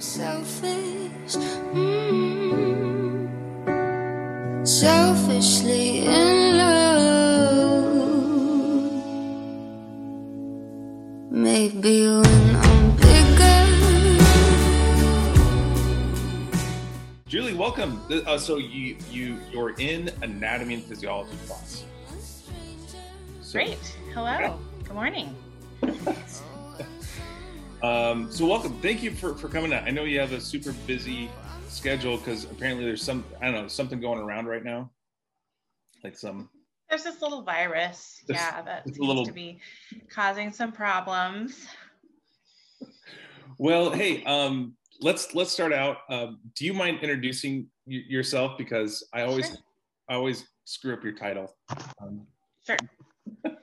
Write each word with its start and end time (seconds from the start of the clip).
selfish. 0.00 1.36
Mm. 1.74 3.28
Selfishly 4.66 6.06
in 6.06 6.58
love. 6.58 7.90
Maybe 11.30 12.08
when 12.08 12.56
I'm 12.56 12.96
bigger. 12.96 13.66
Julie, 17.26 17.54
welcome. 17.54 18.00
Uh, 18.10 18.38
so 18.38 18.56
you 18.56 18.96
you 19.10 19.36
you're 19.52 19.74
in 19.78 20.10
anatomy 20.22 20.74
and 20.74 20.82
physiology 20.82 21.36
class. 21.46 21.84
So, 23.42 23.52
Great. 23.52 23.78
Hello. 24.14 24.58
Good 24.84 24.94
morning. 24.94 25.36
Um, 27.82 28.30
so 28.30 28.46
welcome. 28.46 28.78
Thank 28.80 29.02
you 29.02 29.10
for 29.12 29.34
for 29.34 29.48
coming 29.48 29.72
out. 29.72 29.84
I 29.84 29.90
know 29.90 30.04
you 30.04 30.20
have 30.20 30.32
a 30.32 30.40
super 30.40 30.72
busy 30.86 31.30
schedule 31.68 32.18
because 32.18 32.44
apparently 32.44 32.84
there's 32.84 33.02
some 33.02 33.24
I 33.40 33.46
don't 33.46 33.54
know 33.54 33.68
something 33.68 34.00
going 34.00 34.18
around 34.20 34.46
right 34.46 34.64
now, 34.64 34.90
like 36.04 36.16
some. 36.16 36.50
There's 36.90 37.04
this 37.04 37.22
little 37.22 37.42
virus, 37.42 38.20
yeah, 38.28 38.62
that 38.62 38.82
a 38.84 38.88
seems 38.88 38.98
little- 38.98 39.24
to 39.24 39.32
be 39.32 39.60
causing 40.10 40.52
some 40.52 40.72
problems. 40.72 41.66
Well, 43.58 43.90
hey, 43.90 44.24
um, 44.24 44.74
let's 45.00 45.34
let's 45.34 45.52
start 45.52 45.72
out. 45.72 45.98
Um, 46.10 46.40
do 46.56 46.64
you 46.66 46.74
mind 46.74 46.98
introducing 47.00 47.68
y- 47.86 48.02
yourself 48.08 48.58
because 48.58 49.06
I 49.14 49.22
always 49.22 49.46
Sure. 49.46 49.56
I 50.08 50.14
always 50.14 50.44
screw 50.64 50.92
up 50.92 51.04
your 51.04 51.14
title. 51.14 51.54
Um, 52.02 52.26
Sure. 52.66 52.76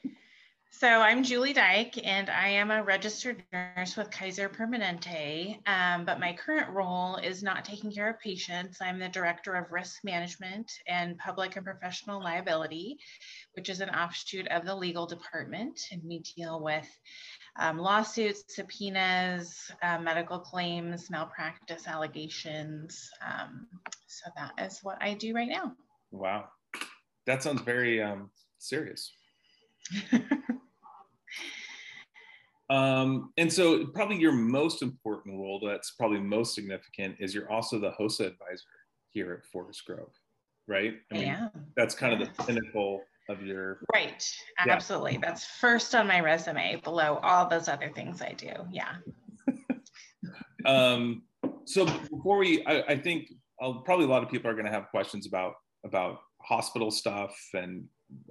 so 0.80 0.88
I'm 0.88 1.23
Julie 1.23 1.54
Dyke, 1.54 2.05
and 2.05 2.30
I 2.30 2.49
am 2.49 2.70
a 2.70 2.84
registered 2.84 3.44
nurse 3.52 3.98
with 3.98 4.12
Kaiser 4.12 4.48
Permanente. 4.48 5.58
Um, 5.68 6.05
but 6.05 6.20
my 6.20 6.34
current 6.34 6.70
role 6.70 7.16
is 7.16 7.41
not 7.41 7.66
taking 7.66 7.91
care 7.91 8.08
of 8.12 8.20
patients. 8.20 8.77
I'm 8.80 8.99
the 8.99 9.09
director 9.09 9.55
of 9.55 9.71
risk 9.71 10.04
management 10.04 10.71
and 10.87 11.18
public 11.18 11.55
and 11.55 11.65
professional 11.65 12.21
liability, 12.21 12.99
which 13.54 13.70
is 13.70 13.82
an 13.82 13.90
offshoot 13.90 14.48
of 14.49 14.65
the 14.65 14.76
legal 14.76 15.07
department, 15.07 15.79
and 15.91 16.04
we 16.05 16.20
deal 16.20 16.62
with 16.62 16.87
um, 17.59 17.80
lawsuits, 17.80 18.43
subpoenas, 18.49 19.71
uh, 19.82 19.98
medical 19.98 20.37
claims, 20.37 21.09
malpractice 21.09 21.87
allegations. 21.87 23.09
Um, 23.26 23.65
so 24.05 24.30
that 24.35 24.52
is 24.63 24.80
what 24.84 25.02
I 25.02 25.15
do 25.15 25.34
right 25.34 25.49
now. 25.49 25.74
wow, 26.12 26.49
that 27.26 27.41
sounds 27.41 27.63
very 27.63 27.99
um, 27.99 28.30
serious. 28.59 29.12
Um, 32.70 33.32
and 33.37 33.51
so 33.51 33.85
probably 33.87 34.18
your 34.18 34.34
most 34.34 34.82
important 34.82 35.37
role 35.40 35.62
that's 35.65 35.91
probably 35.91 36.20
most 36.20 36.54
significant 36.54 37.15
is 37.20 37.34
you're 37.34 37.49
also 37.51 37.79
the 37.79 37.91
HOSA 37.91 38.27
advisor 38.27 38.63
here 39.12 39.34
at 39.34 39.46
Forest 39.51 39.85
Grove, 39.85 40.12
right? 40.68 40.96
I 41.13 41.18
yeah. 41.18 41.48
that's 41.76 41.96
kind 41.96 42.13
of 42.13 42.20
the 42.20 42.43
pinnacle 42.43 43.01
of 43.29 43.41
your 43.41 43.79
Right. 43.93 44.29
Yeah. 44.65 44.74
Absolutely. 44.74 45.18
That's 45.21 45.46
first 45.46 45.96
on 45.96 46.07
my 46.07 46.20
resume 46.20 46.82
below 46.84 47.20
all 47.24 47.48
those 47.48 47.68
other 47.68 47.90
things 47.93 48.21
I 48.21 48.34
do. 48.34 48.51
Yeah. 48.71 48.96
um 50.65 51.24
so 51.65 51.85
before 51.85 52.37
we 52.37 52.65
I, 52.65 52.81
I 52.90 52.98
think 52.98 53.31
uh, 53.62 53.74
probably 53.85 54.05
a 54.05 54.09
lot 54.09 54.24
of 54.24 54.29
people 54.29 54.49
are 54.49 54.54
going 54.54 54.65
to 54.65 54.71
have 54.71 54.90
questions 54.90 55.26
about 55.26 55.54
about 55.85 56.20
hospital 56.41 56.91
stuff 56.91 57.35
and 57.54 57.85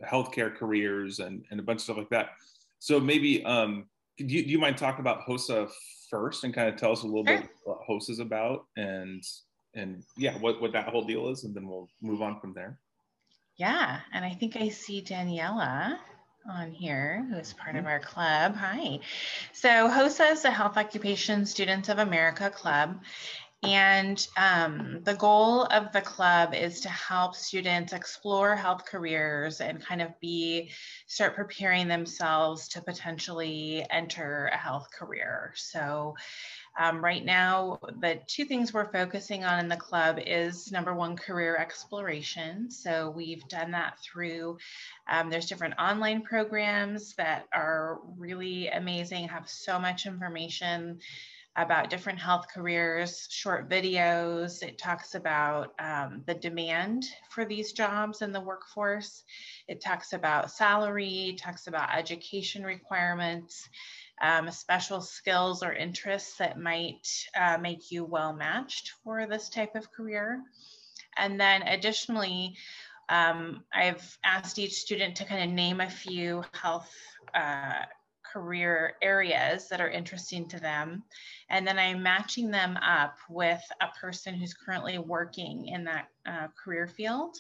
healthcare 0.04 0.54
careers 0.54 1.20
and 1.20 1.44
and 1.50 1.60
a 1.60 1.62
bunch 1.62 1.78
of 1.78 1.84
stuff 1.84 1.96
like 1.98 2.10
that 2.10 2.30
so 2.78 2.98
maybe 2.98 3.44
um 3.44 3.86
do 4.18 4.24
you, 4.24 4.42
do 4.44 4.50
you 4.50 4.58
mind 4.58 4.76
talking 4.76 5.00
about 5.00 5.26
hosa 5.26 5.68
first 6.10 6.44
and 6.44 6.54
kind 6.54 6.68
of 6.68 6.76
tell 6.76 6.92
us 6.92 7.02
a 7.02 7.06
little 7.06 7.24
bit 7.24 7.48
what 7.64 7.78
hosa 7.88 8.10
is 8.10 8.18
about 8.18 8.66
and 8.76 9.22
and 9.74 10.02
yeah 10.16 10.36
what 10.38 10.60
what 10.60 10.72
that 10.72 10.88
whole 10.88 11.04
deal 11.04 11.28
is 11.28 11.44
and 11.44 11.54
then 11.54 11.66
we'll 11.68 11.88
move 12.00 12.22
on 12.22 12.40
from 12.40 12.52
there 12.54 12.78
Yeah. 13.56 14.00
And 14.12 14.24
I 14.24 14.34
think 14.34 14.56
I 14.56 14.68
see 14.68 15.02
Daniela 15.02 15.98
on 16.48 16.70
here, 16.70 17.26
who 17.30 17.36
is 17.36 17.54
part 17.54 17.76
of 17.76 17.80
mm-hmm. 17.80 17.88
our 17.88 18.00
club. 18.00 18.54
Hi. 18.54 19.00
So 19.52 19.88
HOSA 19.88 20.32
is 20.32 20.42
the 20.42 20.50
Health 20.50 20.76
Occupation 20.76 21.46
Students 21.46 21.88
of 21.88 21.98
America 21.98 22.50
Club. 22.50 23.00
And 23.62 24.24
um, 24.36 25.00
the 25.02 25.14
goal 25.14 25.64
of 25.64 25.90
the 25.92 26.00
club 26.00 26.54
is 26.54 26.80
to 26.82 26.88
help 26.88 27.34
students 27.34 27.92
explore 27.92 28.54
health 28.54 28.84
careers 28.84 29.60
and 29.60 29.84
kind 29.84 30.02
of 30.02 30.18
be 30.20 30.70
start 31.06 31.34
preparing 31.34 31.88
themselves 31.88 32.68
to 32.68 32.82
potentially 32.82 33.84
enter 33.90 34.50
a 34.52 34.56
health 34.56 34.88
career. 34.96 35.52
So 35.56 36.14
um, 36.78 37.02
right 37.02 37.24
now, 37.24 37.78
the 38.00 38.20
two 38.26 38.44
things 38.44 38.74
we're 38.74 38.92
focusing 38.92 39.44
on 39.44 39.58
in 39.60 39.68
the 39.68 39.76
club 39.76 40.18
is 40.24 40.70
number 40.70 40.94
one, 40.94 41.16
career 41.16 41.56
exploration. 41.56 42.70
So 42.70 43.10
we've 43.16 43.48
done 43.48 43.70
that 43.70 43.98
through, 44.00 44.58
um, 45.10 45.30
there's 45.30 45.46
different 45.46 45.74
online 45.78 46.20
programs 46.22 47.14
that 47.14 47.46
are 47.54 48.00
really 48.18 48.68
amazing, 48.68 49.28
have 49.28 49.48
so 49.48 49.78
much 49.78 50.04
information 50.04 50.98
about 51.56 51.90
different 51.90 52.18
health 52.18 52.46
careers, 52.52 53.26
short 53.30 53.68
videos. 53.68 54.62
It 54.62 54.78
talks 54.78 55.14
about 55.14 55.74
um, 55.78 56.22
the 56.26 56.34
demand 56.34 57.04
for 57.30 57.44
these 57.44 57.72
jobs 57.72 58.22
in 58.22 58.32
the 58.32 58.40
workforce. 58.40 59.24
It 59.68 59.82
talks 59.82 60.12
about 60.12 60.50
salary, 60.50 61.36
talks 61.40 61.66
about 61.66 61.96
education 61.96 62.62
requirements 62.64 63.68
um, 64.20 64.50
special 64.50 65.00
skills 65.00 65.62
or 65.62 65.72
interests 65.72 66.36
that 66.38 66.58
might 66.58 67.06
uh, 67.38 67.58
make 67.58 67.90
you 67.90 68.04
well 68.04 68.32
matched 68.32 68.92
for 69.04 69.26
this 69.26 69.48
type 69.48 69.74
of 69.74 69.92
career. 69.92 70.42
And 71.18 71.40
then 71.40 71.62
additionally, 71.62 72.56
um, 73.08 73.64
I've 73.72 74.18
asked 74.24 74.58
each 74.58 74.74
student 74.74 75.16
to 75.16 75.24
kind 75.24 75.48
of 75.48 75.54
name 75.54 75.80
a 75.80 75.88
few 75.88 76.44
health 76.52 76.90
uh, 77.34 77.84
career 78.36 78.96
areas 79.00 79.66
that 79.68 79.80
are 79.80 79.88
interesting 79.88 80.46
to 80.46 80.60
them. 80.60 81.02
And 81.48 81.66
then 81.66 81.78
I'm 81.78 82.02
matching 82.02 82.50
them 82.50 82.76
up 82.76 83.16
with 83.30 83.62
a 83.80 83.88
person 83.98 84.34
who's 84.34 84.52
currently 84.52 84.98
working 84.98 85.68
in 85.68 85.84
that 85.84 86.08
uh, 86.26 86.48
career 86.62 86.86
field. 86.86 87.34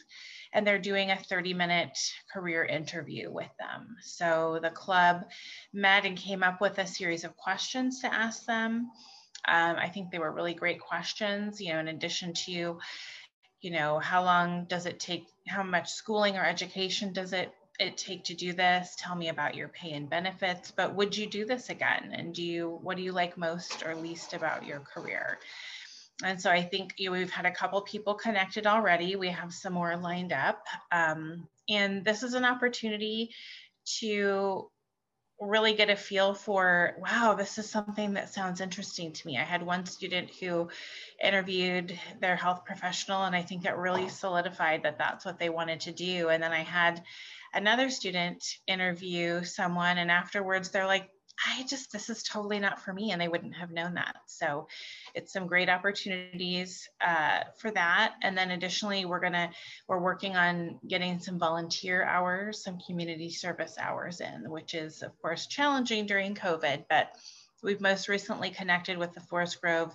And 0.54 0.66
they're 0.66 0.78
doing 0.78 1.10
a 1.10 1.18
30 1.18 1.52
minute 1.52 1.98
career 2.32 2.64
interview 2.64 3.30
with 3.30 3.50
them. 3.58 3.96
So 4.00 4.58
the 4.62 4.70
club 4.70 5.26
met 5.74 6.06
and 6.06 6.16
came 6.16 6.42
up 6.42 6.62
with 6.62 6.78
a 6.78 6.86
series 6.86 7.24
of 7.24 7.36
questions 7.36 8.00
to 8.00 8.12
ask 8.12 8.46
them. 8.46 8.90
Um, 9.46 9.76
I 9.76 9.90
think 9.90 10.10
they 10.10 10.18
were 10.18 10.32
really 10.32 10.54
great 10.54 10.80
questions, 10.80 11.60
you 11.60 11.74
know, 11.74 11.78
in 11.78 11.88
addition 11.88 12.32
to, 12.46 12.78
you 13.60 13.70
know, 13.70 13.98
how 13.98 14.24
long 14.24 14.64
does 14.64 14.86
it 14.86 14.98
take, 14.98 15.26
how 15.46 15.62
much 15.62 15.90
schooling 15.90 16.38
or 16.38 16.44
education 16.44 17.12
does 17.12 17.34
it 17.34 17.52
it 17.78 17.96
take 17.96 18.24
to 18.24 18.34
do 18.34 18.52
this? 18.52 18.94
Tell 18.98 19.14
me 19.14 19.28
about 19.28 19.54
your 19.54 19.68
pay 19.68 19.92
and 19.92 20.08
benefits, 20.08 20.70
but 20.70 20.94
would 20.94 21.16
you 21.16 21.26
do 21.26 21.44
this 21.44 21.70
again? 21.70 22.12
And 22.12 22.34
do 22.34 22.42
you, 22.42 22.78
what 22.82 22.96
do 22.96 23.02
you 23.02 23.12
like 23.12 23.36
most 23.36 23.84
or 23.84 23.94
least 23.94 24.32
about 24.32 24.66
your 24.66 24.80
career? 24.80 25.38
And 26.24 26.40
so 26.40 26.50
I 26.50 26.62
think 26.62 26.94
you 26.96 27.10
know, 27.10 27.16
we've 27.16 27.30
had 27.30 27.46
a 27.46 27.50
couple 27.50 27.80
people 27.82 28.14
connected 28.14 28.66
already. 28.66 29.16
We 29.16 29.28
have 29.28 29.52
some 29.52 29.74
more 29.74 29.96
lined 29.96 30.32
up. 30.32 30.64
Um, 30.90 31.46
and 31.68 32.04
this 32.04 32.22
is 32.22 32.34
an 32.34 32.44
opportunity 32.44 33.30
to 34.00 34.70
really 35.40 35.74
get 35.74 35.90
a 35.90 35.96
feel 35.96 36.32
for 36.32 36.96
wow 36.98 37.34
this 37.34 37.58
is 37.58 37.68
something 37.68 38.14
that 38.14 38.32
sounds 38.32 38.62
interesting 38.62 39.12
to 39.12 39.26
me 39.26 39.36
i 39.36 39.42
had 39.42 39.62
one 39.62 39.84
student 39.84 40.30
who 40.40 40.66
interviewed 41.22 41.98
their 42.20 42.36
health 42.36 42.64
professional 42.64 43.24
and 43.24 43.36
i 43.36 43.42
think 43.42 43.66
it 43.66 43.76
really 43.76 44.08
solidified 44.08 44.82
that 44.82 44.96
that's 44.96 45.26
what 45.26 45.38
they 45.38 45.50
wanted 45.50 45.78
to 45.78 45.92
do 45.92 46.30
and 46.30 46.42
then 46.42 46.52
i 46.52 46.62
had 46.62 47.02
another 47.56 47.90
student 47.90 48.44
interview 48.66 49.42
someone 49.42 49.98
and 49.98 50.10
afterwards 50.10 50.70
they're 50.70 50.86
like 50.86 51.10
i 51.44 51.64
just 51.64 51.92
this 51.92 52.08
is 52.08 52.22
totally 52.22 52.58
not 52.58 52.80
for 52.80 52.92
me 52.92 53.10
and 53.10 53.20
they 53.20 53.28
wouldn't 53.28 53.54
have 53.54 53.70
known 53.70 53.94
that. 53.94 54.16
So 54.26 54.68
it's 55.14 55.32
some 55.32 55.46
great 55.46 55.68
opportunities 55.68 56.88
uh, 57.00 57.40
for 57.58 57.70
that. 57.72 58.14
And 58.22 58.36
then 58.36 58.50
additionally 58.50 59.04
we're 59.04 59.20
to 59.32 59.50
we're 59.88 60.00
working 60.00 60.36
on 60.36 60.78
getting 60.88 61.18
some 61.18 61.38
volunteer 61.38 62.04
hours, 62.04 62.62
some 62.62 62.78
community 62.86 63.30
service 63.30 63.76
hours 63.78 64.20
in, 64.20 64.50
which 64.50 64.74
is 64.74 65.02
of 65.02 65.16
course 65.20 65.46
challenging 65.46 66.06
during 66.06 66.34
COVID, 66.34 66.84
but 66.88 67.12
we've 67.62 67.80
most 67.80 68.08
recently 68.08 68.50
connected 68.50 68.96
with 68.98 69.12
the 69.12 69.20
Forest 69.20 69.60
Grove 69.60 69.94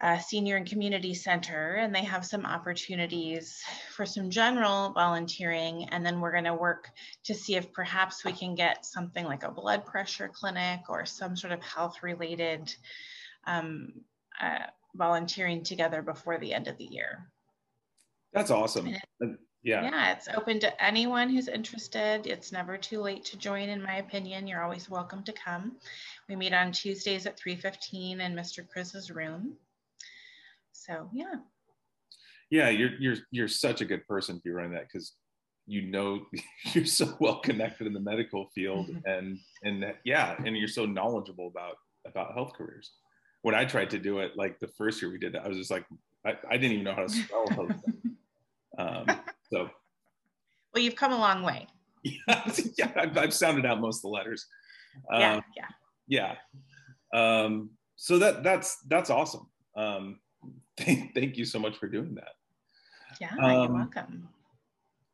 uh, 0.00 0.18
Senior 0.18 0.56
and 0.56 0.68
Community 0.68 1.14
Center, 1.14 1.74
and 1.74 1.94
they 1.94 2.04
have 2.04 2.26
some 2.26 2.44
opportunities 2.44 3.62
for 3.94 4.04
some 4.04 4.28
general 4.28 4.92
volunteering. 4.92 5.88
And 5.90 6.04
then 6.04 6.20
we're 6.20 6.32
going 6.32 6.44
to 6.44 6.54
work 6.54 6.90
to 7.24 7.34
see 7.34 7.56
if 7.56 7.72
perhaps 7.72 8.24
we 8.24 8.32
can 8.32 8.54
get 8.54 8.84
something 8.84 9.24
like 9.24 9.44
a 9.44 9.50
blood 9.50 9.86
pressure 9.86 10.28
clinic 10.28 10.80
or 10.88 11.06
some 11.06 11.36
sort 11.36 11.52
of 11.52 11.62
health 11.62 12.02
related 12.02 12.74
um, 13.46 13.92
uh, 14.40 14.66
volunteering 14.94 15.62
together 15.62 16.02
before 16.02 16.38
the 16.38 16.52
end 16.52 16.68
of 16.68 16.76
the 16.76 16.84
year. 16.84 17.30
That's 18.32 18.50
awesome. 18.50 18.94
Uh, 19.22 19.28
Yeah. 19.62 19.84
Yeah, 19.84 20.12
it's 20.12 20.28
open 20.28 20.60
to 20.60 20.84
anyone 20.84 21.30
who's 21.30 21.48
interested. 21.48 22.26
It's 22.26 22.52
never 22.52 22.76
too 22.76 23.00
late 23.00 23.24
to 23.26 23.38
join, 23.38 23.70
in 23.70 23.82
my 23.82 23.96
opinion. 23.96 24.46
You're 24.46 24.62
always 24.62 24.90
welcome 24.90 25.24
to 25.24 25.32
come. 25.32 25.78
We 26.28 26.36
meet 26.36 26.52
on 26.52 26.70
Tuesdays 26.70 27.24
at 27.24 27.38
3:15 27.38 28.20
in 28.20 28.34
Mr. 28.34 28.68
Chris's 28.68 29.10
room. 29.10 29.56
So 30.86 31.08
yeah. 31.12 31.36
Yeah, 32.50 32.68
you're 32.68 32.92
you're 32.98 33.16
you're 33.30 33.48
such 33.48 33.80
a 33.80 33.84
good 33.84 34.06
person 34.06 34.36
if 34.36 34.42
you're 34.44 34.56
running 34.56 34.72
that 34.72 34.86
because 34.92 35.14
you 35.66 35.82
know 35.82 36.26
you're 36.74 36.84
so 36.84 37.16
well 37.20 37.40
connected 37.40 37.86
in 37.86 37.92
the 37.94 38.00
medical 38.00 38.48
field 38.54 38.88
Mhm. 38.90 39.02
and 39.06 39.38
and 39.62 39.94
yeah, 40.04 40.36
and 40.44 40.56
you're 40.56 40.68
so 40.68 40.84
knowledgeable 40.84 41.48
about 41.48 41.76
about 42.06 42.34
health 42.34 42.52
careers. 42.54 42.92
When 43.42 43.54
I 43.54 43.64
tried 43.64 43.90
to 43.90 43.98
do 43.98 44.18
it, 44.20 44.36
like 44.36 44.58
the 44.60 44.68
first 44.68 45.00
year 45.02 45.10
we 45.10 45.18
did 45.18 45.34
it, 45.34 45.42
I 45.44 45.48
was 45.48 45.58
just 45.58 45.70
like, 45.70 45.86
I, 46.26 46.36
I 46.50 46.56
didn't 46.56 46.72
even 46.72 46.84
know 46.84 46.94
how 46.94 47.02
to 47.02 47.08
spell 47.08 47.46
health. 47.54 47.82
um, 48.78 49.20
so 49.50 49.70
Well, 50.74 50.82
you've 50.82 50.96
come 50.96 51.12
a 51.12 51.18
long 51.18 51.42
way. 51.42 51.66
yeah, 52.02 52.50
yeah 52.78 52.92
I've, 52.96 53.16
I've 53.16 53.34
sounded 53.34 53.64
out 53.64 53.80
most 53.80 53.98
of 53.98 54.02
the 54.02 54.08
letters. 54.08 54.46
yeah, 55.12 55.34
Um, 55.36 55.42
yeah. 55.56 55.68
yeah 56.08 56.36
um 57.14 57.70
so 57.96 58.18
that 58.18 58.42
that's 58.42 58.78
that's 58.88 59.08
awesome 59.10 59.48
um 59.76 60.18
thank, 60.78 61.14
thank 61.14 61.36
you 61.36 61.44
so 61.44 61.58
much 61.58 61.76
for 61.76 61.88
doing 61.88 62.14
that 62.14 62.32
Yeah, 63.20 63.30
you're 63.36 63.44
um, 63.44 63.74
welcome. 63.74 64.28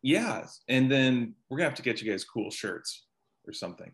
yeah 0.03 0.47
and 0.69 0.91
then 0.91 1.35
we're 1.49 1.59
gonna 1.59 1.69
have 1.69 1.77
to 1.77 1.83
get 1.83 2.01
you 2.01 2.11
guys 2.11 2.25
cool 2.25 2.51
shirts 2.51 3.07
or 3.47 3.53
something 3.53 3.93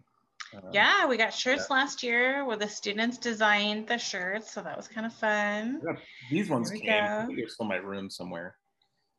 Um, 0.54 0.62
Yeah, 0.72 1.06
we 1.06 1.16
got 1.16 1.32
shirts 1.34 1.70
last 1.70 2.02
year 2.02 2.44
where 2.44 2.56
the 2.56 2.68
students 2.68 3.18
designed 3.18 3.88
the 3.88 3.98
shirts, 3.98 4.52
so 4.52 4.62
that 4.62 4.76
was 4.76 4.86
kind 4.88 5.06
of 5.06 5.12
fun. 5.12 5.80
these 6.30 6.48
ones 6.48 6.70
came 6.70 7.04
go. 7.04 7.26
they're 7.34 7.48
still 7.48 7.64
in 7.64 7.68
my 7.68 7.76
room 7.76 8.08
somewhere 8.10 8.56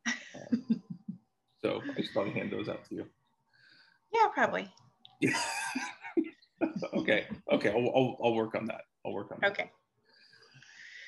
Um, 0.08 0.82
so 1.62 1.82
i 1.98 2.02
should 2.02 2.14
probably 2.14 2.34
hand 2.34 2.52
those 2.52 2.70
out 2.70 2.86
to 2.86 2.96
you 2.96 3.06
Yeah, 4.14 4.28
probably. 4.34 4.70
yeah 5.20 5.38
okay 6.94 7.28
okay 7.52 7.70
I'll, 7.70 7.90
I'll, 7.96 8.18
I'll 8.24 8.36
work 8.36 8.56
on 8.56 8.66
that 8.68 8.82
i'll 9.06 9.14
work 9.14 9.32
on 9.32 9.40
that 9.42 9.52
Okay. 9.52 9.70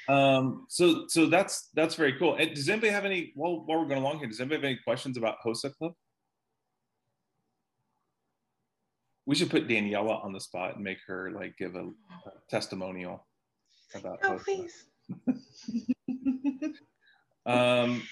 Um, 0.10 0.66
so 0.70 1.06
so 1.08 1.28
that's 1.28 1.70
that's 1.76 1.94
very 1.94 2.14
cool. 2.18 2.36
And 2.36 2.54
does 2.56 2.68
anybody 2.68 2.92
have 2.92 3.06
any 3.06 3.32
while 3.36 3.64
while 3.66 3.80
we're 3.80 3.88
going 3.88 4.02
along 4.02 4.18
here, 4.20 4.28
does 4.28 4.40
anybody 4.40 4.56
have 4.58 4.66
any 4.66 4.80
questions 4.84 5.18
about 5.18 5.38
HOSA 5.46 5.70
Club? 5.78 5.94
We 9.28 9.36
should 9.36 9.52
put 9.52 9.68
Daniela 9.68 10.24
on 10.26 10.34
the 10.34 10.40
spot 10.40 10.76
and 10.76 10.84
make 10.84 10.98
her 11.06 11.30
like 11.32 11.56
give 11.58 11.76
a, 11.76 11.84
a 11.84 12.32
testimonial 12.50 13.28
about 13.94 14.18
Oh, 14.24 14.40
HOSA. 14.40 14.44
please. 14.44 14.86
Um, 17.46 18.04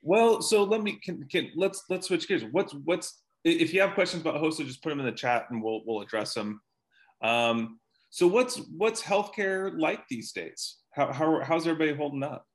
well, 0.00 0.40
so 0.40 0.64
let 0.64 0.82
me 0.82 0.92
can, 0.92 1.26
can 1.30 1.50
let's 1.54 1.84
let's 1.90 2.06
switch 2.08 2.26
gears. 2.26 2.44
What's 2.52 2.72
what's 2.84 3.22
if 3.44 3.74
you 3.74 3.80
have 3.82 3.92
questions 3.94 4.22
about 4.22 4.36
HOSA, 4.40 4.64
just 4.64 4.82
put 4.82 4.88
them 4.90 5.00
in 5.00 5.06
the 5.06 5.12
chat 5.12 5.46
and 5.50 5.62
we'll 5.62 5.82
we'll 5.86 6.00
address 6.00 6.32
them. 6.34 6.60
Um, 7.22 7.78
so 8.10 8.26
what's 8.26 8.56
what's 8.76 9.02
healthcare 9.02 9.78
like 9.78 10.06
these 10.08 10.32
days? 10.32 10.78
How, 10.94 11.12
how 11.12 11.40
how's 11.40 11.66
everybody 11.66 11.92
holding 11.92 12.22
up? 12.22 12.46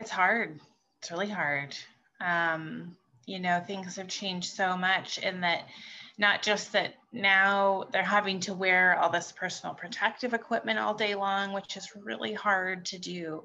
It's 0.00 0.10
hard. 0.10 0.60
It's 1.00 1.10
really 1.10 1.28
hard. 1.28 1.76
Um, 2.20 2.96
you 3.26 3.38
know, 3.38 3.62
things 3.64 3.96
have 3.96 4.08
changed 4.08 4.52
so 4.54 4.76
much 4.76 5.18
in 5.18 5.42
that 5.42 5.64
not 6.18 6.42
just 6.42 6.72
that 6.72 6.94
now 7.12 7.84
they're 7.92 8.02
having 8.02 8.40
to 8.40 8.52
wear 8.52 8.98
all 8.98 9.10
this 9.10 9.32
personal 9.32 9.74
protective 9.74 10.34
equipment 10.34 10.78
all 10.78 10.92
day 10.92 11.14
long, 11.14 11.52
which 11.52 11.76
is 11.76 11.88
really 11.96 12.34
hard 12.34 12.84
to 12.86 12.98
do. 12.98 13.44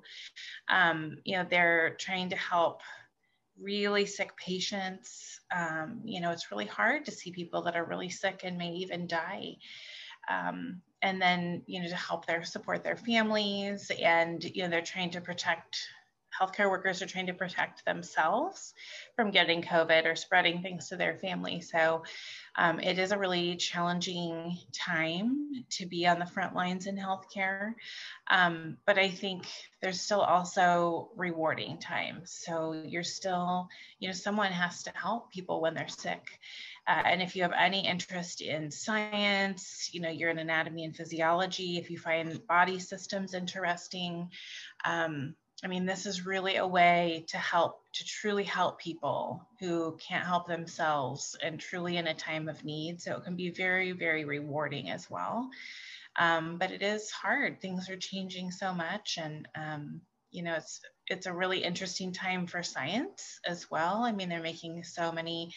Um, 0.68 1.20
you 1.24 1.38
know, 1.38 1.46
they're 1.50 1.96
trying 2.00 2.30
to 2.32 2.36
help 2.36 2.82
really 3.62 4.06
sick 4.06 4.36
patients. 4.36 5.40
Um, 5.56 6.02
you 6.04 6.20
know, 6.20 6.32
it's 6.32 6.52
really 6.52 6.66
hard 6.66 7.06
to 7.06 7.12
see 7.12 7.32
people 7.32 7.62
that 7.62 7.76
are 7.76 7.86
really 7.86 8.10
sick 8.10 8.42
and 8.44 8.58
may 8.58 8.72
even 8.72 9.08
die. 9.08 9.56
Um, 10.30 10.82
and 11.02 11.22
then, 11.22 11.62
you 11.68 11.82
know, 11.82 11.90
to 11.90 11.96
help 11.96 12.26
their 12.26 12.44
support 12.44 12.84
their 12.84 12.98
families 12.98 13.92
and, 14.02 14.44
you 14.44 14.64
know, 14.64 14.70
they're 14.70 14.82
trying 14.82 15.12
to 15.12 15.22
protect 15.22 15.78
healthcare 16.40 16.70
workers 16.70 17.02
are 17.02 17.08
trying 17.08 17.28
to 17.28 17.34
protect 17.34 17.86
themselves 17.86 18.74
from 19.16 19.32
getting 19.32 19.62
COVID 19.62 20.06
or 20.06 20.16
spreading 20.16 20.62
things 20.62 20.90
to 20.90 20.98
their 20.98 21.18
family. 21.18 21.62
So 21.62 22.04
um, 22.58 22.80
it 22.80 23.00
is 23.00 23.12
a 23.12 23.18
really 23.18 23.56
challenging 23.56 24.58
time 24.74 25.66
to 25.72 25.86
be 25.86 26.08
on 26.08 26.20
the 26.20 26.26
front 26.26 26.56
lines 26.56 26.88
in 26.88 26.98
healthcare. 26.98 27.74
Um, 28.30 28.78
but 28.86 28.98
I 28.98 29.10
think 29.10 29.48
there's 29.82 30.02
still 30.02 30.22
also 30.22 31.10
rewarding 31.16 31.78
times. 31.78 32.38
So 32.46 32.74
you're 32.86 33.04
still, 33.04 33.70
you 34.00 34.10
know, 34.10 34.14
someone 34.14 34.52
has 34.52 34.84
to 34.84 34.92
help 34.94 35.32
people 35.32 35.62
when 35.62 35.74
they're 35.74 35.88
sick. 35.88 36.40
Uh, 36.88 37.02
and 37.06 37.22
if 37.22 37.36
you 37.36 37.42
have 37.42 37.54
any 37.58 37.88
interest 37.88 38.42
in 38.42 38.70
science, 38.70 39.90
you 39.92 40.02
know, 40.02 40.10
you're 40.10 40.30
in 40.30 40.38
anatomy 40.38 40.86
and 40.86 40.96
physiology, 40.96 41.78
if 41.78 41.90
you 41.90 41.98
find 41.98 42.46
body 42.48 42.80
systems 42.80 43.34
interesting, 43.34 44.30
um, 44.86 45.36
I 45.64 45.68
mean, 45.68 45.86
this 45.86 46.06
is 46.06 46.26
really 46.26 46.58
a 46.58 46.68
way 46.68 47.26
to 47.30 47.38
help, 47.38 47.82
to 47.94 48.06
truly 48.06 48.44
help 48.44 48.80
people 48.80 49.48
who 49.60 49.98
can't 50.06 50.26
help 50.26 50.48
themselves 50.48 51.36
and 51.42 51.60
truly 51.60 51.98
in 51.98 52.08
a 52.08 52.14
time 52.14 52.50
of 52.50 52.64
need. 52.64 53.02
So 53.02 53.16
it 53.16 53.24
can 53.24 53.36
be 53.36 53.50
very, 53.50 53.92
very 53.92 54.26
rewarding 54.26 54.92
as 54.92 55.10
well. 55.10 55.50
Um, 56.18 56.58
but 56.58 56.72
it 56.72 56.82
is 56.82 57.10
hard. 57.10 57.60
Things 57.60 57.90
are 57.90 57.98
changing 57.98 58.52
so 58.52 58.74
much. 58.74 59.18
And, 59.20 59.48
um, 59.56 60.02
you 60.30 60.44
know, 60.44 60.56
it's, 60.56 60.82
it's 61.08 61.26
a 61.26 61.34
really 61.34 61.64
interesting 61.64 62.12
time 62.12 62.48
for 62.48 62.62
science 62.62 63.40
as 63.48 63.72
well. 63.72 64.04
I 64.04 64.12
mean, 64.12 64.30
they're 64.30 64.42
making 64.42 64.84
so 64.84 65.12
many 65.12 65.52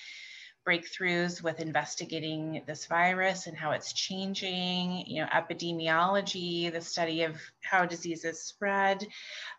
breakthroughs 0.69 1.43
with 1.43 1.61
investigating 1.61 2.63
this 2.67 2.85
virus 2.85 3.47
and 3.47 3.57
how 3.57 3.71
it's 3.71 3.95
changing, 3.95 5.03
you 5.07 5.23
know, 5.23 5.29
epidemiology, 5.29 6.71
the 6.71 6.81
study 6.81 7.23
of 7.23 7.41
how 7.63 7.87
diseases 7.87 8.43
spread 8.43 9.07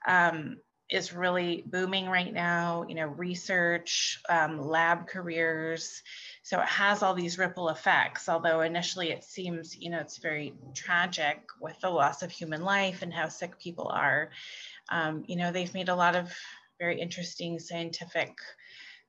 um, 0.08 0.58
is 0.92 1.12
really 1.14 1.64
booming 1.66 2.08
right 2.08 2.32
now, 2.32 2.86
you 2.88 2.94
know, 2.94 3.08
research, 3.08 4.22
um, 4.30 4.62
lab 4.62 5.08
careers. 5.08 6.04
So 6.44 6.60
it 6.60 6.68
has 6.68 7.02
all 7.02 7.16
these 7.16 7.40
ripple 7.40 7.70
effects, 7.70 8.30
although 8.30 8.62
initially 8.62 9.10
it 9.10 9.24
seems, 9.24 9.76
you 9.76 9.90
know, 9.90 10.00
it's 10.00 10.18
very 10.18 10.54
tragic 10.76 11.40
with 11.60 11.80
the 11.82 11.90
loss 11.90 12.22
of 12.22 12.30
human 12.30 12.64
life 12.64 13.02
and 13.02 13.12
how 13.12 13.30
sick 13.30 13.60
people 13.60 13.88
are. 13.88 14.30
Um, 14.90 15.24
you 15.28 15.38
know, 15.38 15.52
they've 15.52 15.74
made 15.74 15.90
a 15.90 15.96
lot 15.96 16.16
of 16.16 16.32
very 16.80 17.02
interesting 17.02 17.58
scientific 17.58 18.38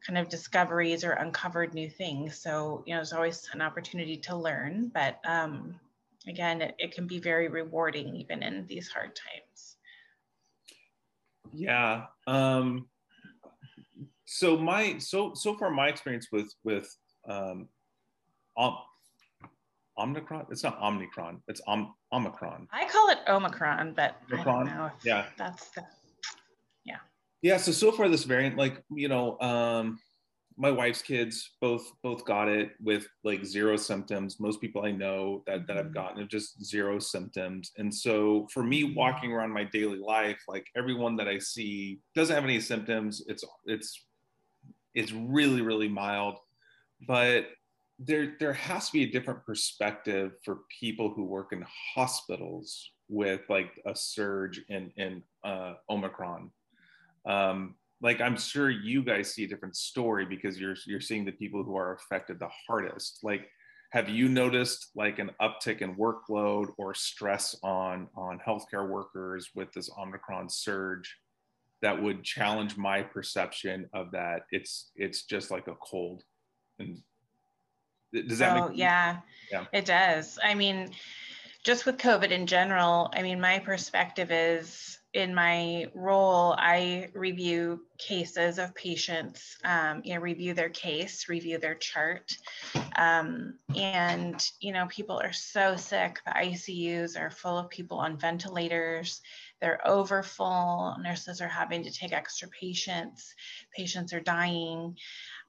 kind 0.07 0.19
of 0.19 0.29
discoveries 0.29 1.05
or 1.05 1.13
uncovered 1.13 1.75
new 1.75 1.89
things. 1.89 2.37
So, 2.41 2.83
you 2.87 2.95
know, 2.95 2.99
there's 2.99 3.13
always 3.13 3.49
an 3.53 3.61
opportunity 3.61 4.17
to 4.17 4.37
learn, 4.37 4.91
but 4.95 5.21
um, 5.27 5.75
again, 6.27 6.63
it, 6.63 6.75
it 6.79 6.93
can 6.93 7.07
be 7.07 7.19
very 7.19 7.49
rewarding 7.49 8.17
even 8.17 8.43
in 8.43 8.67
these 8.67 8.89
hard 8.89 9.15
times. 9.15 9.77
Yeah. 11.53 12.05
Um, 12.27 12.89
so 14.25 14.57
my 14.57 14.97
so 14.99 15.33
so 15.35 15.57
far 15.57 15.71
my 15.71 15.89
experience 15.89 16.29
with 16.31 16.55
with 16.63 16.97
um, 17.29 17.69
Om, 18.57 18.77
Omicron. 19.99 20.47
It's 20.51 20.63
not 20.63 20.81
Omicron. 20.81 21.43
It's 21.49 21.61
Om, 21.67 21.95
Omicron. 22.13 22.69
I 22.73 22.87
call 22.89 23.11
it 23.11 23.19
Omicron, 23.29 23.95
but 23.95 24.17
I 24.31 24.35
Omicron? 24.35 24.67
don't 24.67 24.77
know 24.77 24.87
if 24.87 25.05
Yeah. 25.05 25.27
that's 25.37 25.71
the 25.71 25.85
Yeah. 27.43 27.57
So 27.57 27.73
so 27.73 27.93
far 27.93 28.09
this 28.09 28.25
variant, 28.25 28.57
like 28.57 28.83
you 28.91 29.09
know, 29.09 29.39
um, 29.41 29.99
my 30.57 30.71
wife's 30.71 31.03
kids 31.03 31.57
both 31.61 31.91
both 32.03 32.25
got 32.25 32.49
it 32.49 32.73
with 32.81 33.07
like 33.25 33.45
zero 33.45 33.77
symptoms. 33.77 34.41
Most 34.41 34.61
people 34.61 34.85
I 34.85 34.93
know 34.93 35.43
that 35.47 35.67
that 35.67 35.79
I've 35.79 35.93
Mhm. 35.93 35.95
gotten 35.95 36.21
have 36.21 36.29
just 36.29 36.63
zero 36.65 36.99
symptoms. 36.99 37.73
And 37.79 37.95
so 37.95 38.47
for 38.53 38.63
me, 38.63 38.95
Mhm. 38.95 38.95
walking 38.95 39.33
around 39.33 39.53
my 39.53 39.65
daily 39.65 39.99
life, 39.99 40.43
like 40.49 40.67
everyone 40.77 41.17
that 41.17 41.29
I 41.29 41.39
see 41.39 42.01
doesn't 42.15 42.35
have 42.35 42.45
any 42.45 42.61
symptoms. 42.61 43.25
It's 43.29 43.45
it's 43.67 44.07
it's 44.95 45.13
really 45.13 45.63
really 45.63 45.89
mild, 45.89 46.39
but 47.07 47.49
there 47.99 48.37
there 48.41 48.53
has 48.55 48.89
to 48.89 48.93
be 48.95 49.05
a 49.05 49.11
different 49.11 49.45
perspective 49.45 50.33
for 50.45 50.61
people 50.81 51.13
who 51.15 51.25
work 51.25 51.53
in 51.53 51.65
hospitals 51.95 52.93
with 53.09 53.43
like 53.51 53.81
a 53.87 53.95
surge 53.97 54.61
in 54.69 54.93
in 54.97 55.23
uh, 55.45 55.75
Omicron 55.91 56.53
um, 57.27 57.75
like 58.03 58.21
I'm 58.21 58.37
sure 58.37 58.71
you 58.71 59.03
guys 59.03 59.33
see 59.33 59.45
a 59.45 59.49
different 59.49 59.77
story 59.77 60.25
because 60.25 60.59
you're 60.59 60.77
you're 60.87 61.01
seeing 61.01 61.25
the 61.25 61.33
people 61.33 61.63
who 61.63 61.77
are 61.77 61.95
affected 61.95 62.39
the 62.39 62.49
hardest. 62.67 63.21
Like, 63.23 63.49
have 63.93 64.09
you 64.09 64.29
noticed 64.29 64.91
like 64.95 65.19
an 65.19 65.31
uptick 65.41 65.83
in 65.83 65.97
workload 65.97 66.69
or 66.79 66.95
stress 66.95 67.57
on 67.63 68.09
on 68.17 68.41
healthcare 68.47 68.89
workers 68.89 69.51
with 69.55 69.73
this 69.73 69.91
Omicron 69.99 70.49
surge 70.49 71.15
that 71.83 72.01
would 72.01 72.23
challenge 72.23 72.77
my 72.77 73.03
perception 73.03 73.89
of 73.93 74.11
that? 74.13 74.43
It's 74.51 74.91
it's 74.97 75.25
just 75.25 75.51
like 75.51 75.67
a 75.67 75.75
cold. 75.75 76.23
And 76.79 77.03
does 78.13 78.39
that 78.39 78.63
oh 78.63 78.71
yeah, 78.75 79.19
Yeah. 79.53 79.67
it 79.75 79.85
does. 79.85 80.39
I 80.43 80.55
mean, 80.55 80.91
just 81.65 81.85
with 81.85 81.99
COVID 81.99 82.31
in 82.31 82.47
general, 82.47 83.11
I 83.13 83.23
mean, 83.23 83.41
my 83.41 83.59
perspective 83.59 84.31
is 84.33 85.00
in 85.13 85.35
my 85.35 85.87
role, 85.95 86.55
I 86.57 87.09
review 87.15 87.85
cases 87.99 88.59
of 88.59 88.75
patients, 88.77 89.57
um, 89.65 90.03
you 90.05 90.15
know, 90.15 90.21
review 90.21 90.55
their 90.55 90.69
case, 90.69 91.29
review 91.29 91.59
their 91.59 91.75
chart. 91.75 92.33
Um, 92.97 93.59
and, 93.77 94.41
you 94.61 94.73
know, 94.73 94.87
people 94.87 95.21
are 95.21 95.33
so 95.33 95.75
sick. 95.75 96.21
The 96.25 96.33
ICUs 96.33 97.21
are 97.21 97.31
full 97.31 97.59
of 97.59 97.71
people 97.71 97.99
on 97.99 98.19
ventilators. 98.19 99.21
They're 99.61 99.87
overfull. 99.87 100.97
Nurses 101.03 101.41
are 101.41 101.49
having 101.49 101.83
to 101.83 101.91
take 101.91 102.13
extra 102.13 102.49
patients. 102.49 103.35
Patients 103.77 104.13
are 104.13 104.21
dying. 104.21 104.97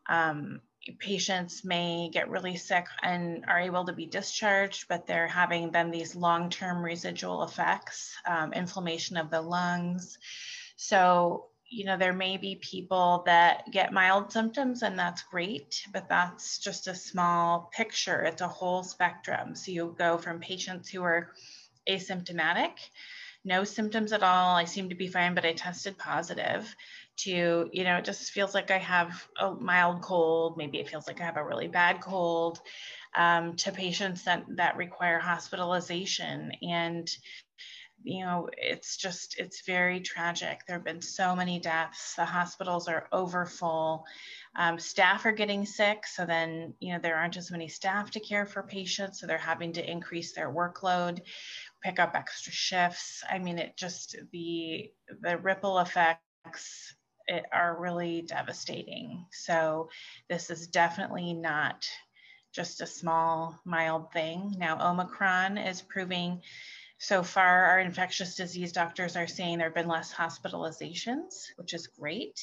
Um, 0.09 0.61
patients 0.99 1.63
may 1.63 2.09
get 2.11 2.29
really 2.29 2.55
sick 2.55 2.87
and 3.03 3.45
are 3.47 3.59
able 3.59 3.85
to 3.85 3.93
be 3.93 4.05
discharged, 4.05 4.87
but 4.87 5.05
they're 5.05 5.27
having 5.27 5.71
then 5.71 5.91
these 5.91 6.15
long-term 6.15 6.83
residual 6.83 7.43
effects, 7.43 8.15
um, 8.25 8.53
inflammation 8.53 9.17
of 9.17 9.29
the 9.29 9.41
lungs. 9.41 10.17
So, 10.75 11.45
you 11.69 11.85
know, 11.85 11.97
there 11.97 12.13
may 12.13 12.37
be 12.37 12.55
people 12.55 13.23
that 13.25 13.71
get 13.71 13.93
mild 13.93 14.31
symptoms 14.31 14.81
and 14.81 14.97
that's 14.97 15.23
great, 15.23 15.85
but 15.93 16.09
that's 16.09 16.57
just 16.57 16.87
a 16.87 16.95
small 16.95 17.69
picture. 17.73 18.23
It's 18.23 18.41
a 18.41 18.47
whole 18.47 18.83
spectrum. 18.83 19.55
So 19.55 19.71
you 19.71 19.95
go 19.97 20.17
from 20.17 20.39
patients 20.39 20.89
who 20.89 21.03
are 21.03 21.31
asymptomatic, 21.87 22.73
no 23.43 23.63
symptoms 23.63 24.13
at 24.13 24.21
all, 24.21 24.55
I 24.55 24.65
seem 24.65 24.89
to 24.89 24.95
be 24.95 25.07
fine, 25.07 25.33
but 25.33 25.45
I 25.45 25.53
tested 25.53 25.97
positive, 25.97 26.75
to, 27.17 27.69
you 27.71 27.83
know, 27.83 27.97
it 27.97 28.05
just 28.05 28.31
feels 28.31 28.53
like 28.53 28.71
I 28.71 28.77
have 28.77 29.27
a 29.39 29.53
mild 29.53 30.01
cold. 30.01 30.57
Maybe 30.57 30.79
it 30.79 30.89
feels 30.89 31.07
like 31.07 31.21
I 31.21 31.25
have 31.25 31.37
a 31.37 31.45
really 31.45 31.67
bad 31.67 32.01
cold. 32.01 32.59
Um, 33.15 33.57
to 33.57 33.73
patients 33.73 34.23
that 34.23 34.45
that 34.55 34.77
require 34.77 35.19
hospitalization. 35.19 36.51
And 36.61 37.09
you 38.03 38.23
know 38.25 38.49
it's 38.57 38.97
just 38.97 39.37
it's 39.37 39.65
very 39.65 39.99
tragic. 39.99 40.61
There 40.67 40.77
have 40.77 40.85
been 40.85 41.01
so 41.01 41.35
many 41.35 41.59
deaths. 41.59 42.15
The 42.15 42.25
hospitals 42.25 42.87
are 42.87 43.07
overfull. 43.11 44.05
Um, 44.55 44.79
staff 44.79 45.25
are 45.25 45.31
getting 45.31 45.65
sick. 45.65 46.07
So 46.07 46.25
then 46.25 46.73
you 46.79 46.93
know 46.93 46.99
there 47.01 47.17
aren't 47.17 47.37
as 47.37 47.51
many 47.51 47.67
staff 47.67 48.11
to 48.11 48.19
care 48.19 48.45
for 48.45 48.63
patients. 48.63 49.19
So 49.19 49.27
they're 49.27 49.37
having 49.37 49.73
to 49.73 49.91
increase 49.91 50.33
their 50.33 50.51
workload 50.51 51.21
pick 51.83 51.99
up 51.99 52.15
extra 52.15 52.51
shifts. 52.53 53.23
I 53.29 53.39
mean 53.39 53.59
it 53.59 53.77
just 53.77 54.15
the 54.31 54.91
the 55.21 55.37
ripple 55.37 55.79
effects 55.79 56.95
it 57.31 57.45
are 57.51 57.79
really 57.79 58.21
devastating. 58.21 59.25
So 59.31 59.89
this 60.29 60.49
is 60.49 60.67
definitely 60.67 61.33
not 61.33 61.87
just 62.53 62.81
a 62.81 62.85
small, 62.85 63.59
mild 63.65 64.11
thing. 64.11 64.55
Now, 64.57 64.91
Omicron 64.91 65.57
is 65.57 65.81
proving 65.81 66.41
so 67.01 67.23
far, 67.23 67.65
our 67.65 67.79
infectious 67.79 68.35
disease 68.35 68.71
doctors 68.71 69.15
are 69.15 69.25
saying 69.25 69.57
there 69.57 69.69
have 69.69 69.73
been 69.73 69.87
less 69.87 70.13
hospitalizations, 70.13 71.47
which 71.55 71.73
is 71.73 71.87
great. 71.87 72.39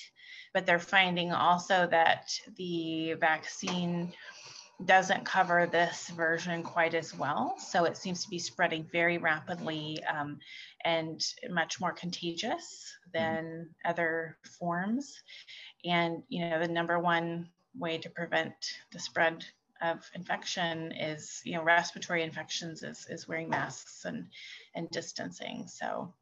But 0.53 0.67
they're 0.67 0.81
finding 0.81 1.31
also 1.31 1.87
that 1.93 2.29
the 2.57 3.15
vaccine 3.21 4.13
doesn't 4.85 5.25
cover 5.25 5.67
this 5.67 6.09
version 6.11 6.63
quite 6.63 6.95
as 6.95 7.17
well. 7.17 7.57
So 7.59 7.85
it 7.85 7.97
seems 7.97 8.23
to 8.23 8.31
be 8.31 8.39
spreading 8.39 8.87
very 8.93 9.19
rapidly 9.19 9.99
um, 10.05 10.39
and 10.85 11.21
much 11.51 11.81
more 11.81 11.93
contagious 11.93 12.93
than 13.13 13.45
mm-hmm. 13.45 13.91
other 13.91 14.39
forms. 14.59 15.21
And, 15.85 16.23
you 16.29 16.49
know, 16.49 16.61
the 16.61 16.69
number 16.69 16.99
one 17.01 17.49
way 17.77 17.99
to 17.99 18.11
prevent 18.11 18.55
the 18.93 19.01
spread 19.01 19.45
of 19.83 20.09
infection 20.15 20.93
is, 20.93 21.41
you 21.45 21.55
know, 21.55 21.63
respiratory 21.63 22.23
infections 22.23 22.83
is, 22.83 23.07
is 23.11 23.27
wearing 23.27 23.49
masks 23.49 24.05
and, 24.05 24.27
and 24.75 24.89
distancing. 24.91 25.67
So. 25.67 26.13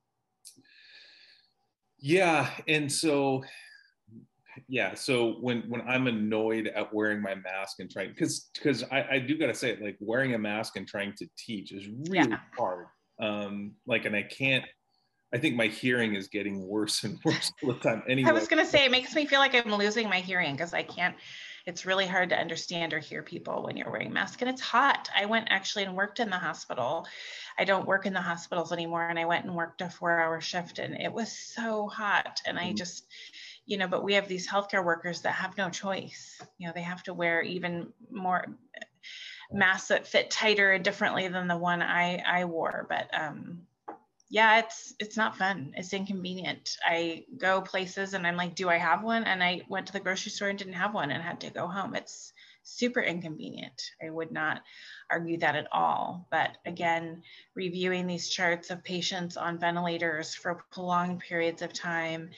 Yeah. 1.99 2.51
And 2.69 2.91
so 2.91 3.45
yeah 4.69 4.95
so 4.95 5.33
when 5.41 5.63
when 5.69 5.81
i'm 5.83 6.07
annoyed 6.07 6.69
at 6.69 6.93
wearing 6.93 7.21
my 7.21 7.35
mask 7.35 7.81
and 7.81 7.91
trying 7.91 8.09
because 8.09 8.51
because 8.55 8.83
I, 8.85 9.07
I 9.13 9.19
do 9.19 9.37
gotta 9.37 9.55
say 9.55 9.71
it, 9.71 9.83
like 9.83 9.97
wearing 10.01 10.35
a 10.35 10.39
mask 10.39 10.77
and 10.77 10.87
trying 10.87 11.15
to 11.19 11.27
teach 11.37 11.73
is 11.73 11.89
really 12.09 12.31
yeah. 12.31 12.39
hard 12.57 12.87
um 13.21 13.73
like 13.87 14.05
and 14.05 14.15
i 14.15 14.23
can't 14.23 14.65
i 15.35 15.39
think 15.39 15.57
my 15.57 15.67
hearing 15.67 16.15
is 16.15 16.29
getting 16.29 16.67
worse 16.67 17.05
and 17.05 17.19
worse 17.25 17.53
all 17.63 17.73
the 17.73 17.79
time 17.79 18.03
anyway 18.09 18.31
i 18.31 18.33
was 18.33 18.49
gonna 18.49 18.67
say 18.67 18.85
it 18.85 18.91
makes 18.91 19.15
me 19.15 19.27
feel 19.27 19.41
like 19.41 19.55
i'm 19.55 19.75
losing 19.75 20.09
my 20.09 20.21
hearing 20.21 20.53
because 20.53 20.75
i 20.75 20.83
can't 20.83 21.15
it's 21.67 21.85
really 21.85 22.07
hard 22.07 22.29
to 22.29 22.39
understand 22.39 22.95
or 22.95 23.01
hear 23.01 23.23
people 23.23 23.65
when 23.65 23.77
you're 23.77 23.91
wearing 23.91 24.13
mask 24.13 24.41
and 24.41 24.49
it's 24.49 24.61
hot 24.61 25.09
i 25.17 25.25
went 25.25 25.47
actually 25.51 25.85
and 25.85 25.97
worked 25.97 26.21
in 26.21 26.31
the 26.31 26.39
hospital 26.39 27.07
i 27.59 27.65
don't 27.65 27.87
work 27.87 28.07
in 28.07 28.13
the 28.13 28.21
hospitals 28.21 28.73
anymore 28.73 29.09
and 29.09 29.19
i 29.19 29.25
went 29.25 29.45
and 29.45 29.55
worked 29.55 29.81
a 29.81 29.91
four 29.91 30.19
hour 30.19 30.41
shift 30.41 30.79
and 30.79 30.95
it 31.01 31.13
was 31.13 31.33
so 31.33 31.89
hot 31.89 32.41
and 32.47 32.59
i 32.59 32.67
mm-hmm. 32.67 32.77
just 32.77 33.07
you 33.67 33.77
know, 33.77 33.89
but 33.89 34.05
we 34.05 34.15
have 34.15 34.29
these 34.29 34.49
healthcare 34.49 34.85
workers 34.85 35.23
that 35.23 35.33
have 35.33 35.59
no 35.59 35.69
choice. 35.69 36.41
You 36.59 36.67
know, 36.69 36.73
they 36.75 36.83
have 36.83 37.03
to 37.05 37.15
wear 37.15 37.43
even 37.43 37.93
more 38.11 38.47
masks 39.51 39.89
that 39.89 40.07
fit 40.07 40.31
tighter 40.31 40.73
and 40.73 40.85
differently 40.85 41.29
than 41.29 41.49
the 41.49 41.57
one 41.57 41.83
I 41.83 42.23
I 42.27 42.45
wore. 42.45 42.87
But 42.89 43.09
um, 43.13 43.63
yeah, 44.29 44.59
it's 44.61 44.95
it's 44.99 45.17
not 45.17 45.37
fun. 45.37 45.73
It's 45.77 45.93
inconvenient. 45.93 46.77
I 46.85 47.25
go 47.39 47.61
places 47.61 48.15
and 48.15 48.27
I'm 48.27 48.37
like, 48.37 48.55
do 48.55 48.69
I 48.69 48.79
have 48.79 49.03
one? 49.03 49.25
And 49.25 49.43
I 49.43 49.63
went 49.69 49.87
to 49.89 49.93
the 49.93 50.01
grocery 50.01 50.31
store 50.31 50.49
and 50.49 50.59
didn't 50.59 50.75
have 50.75 50.95
one 50.95 51.11
and 51.11 51.23
had 51.23 51.41
to 51.41 51.51
go 51.51 51.67
home. 51.67 51.95
It's 51.95 52.33
super 52.65 53.01
inconvenient. 53.01 53.81
I 54.05 54.11
would 54.11 54.33
not 54.33 54.63
argue 55.09 55.39
that 55.39 55.55
at 55.55 55.69
all. 55.71 56.27
But 56.33 56.59
again, 56.67 57.23
reviewing 57.55 58.07
these 58.09 58.29
charts 58.29 58.71
of 58.71 58.83
patients 58.83 59.37
on 59.37 59.61
ventilators 59.61 60.35
for 60.35 60.65
prolonged 60.73 61.21
periods 61.21 61.63
of 61.63 61.73
time, 61.73 62.31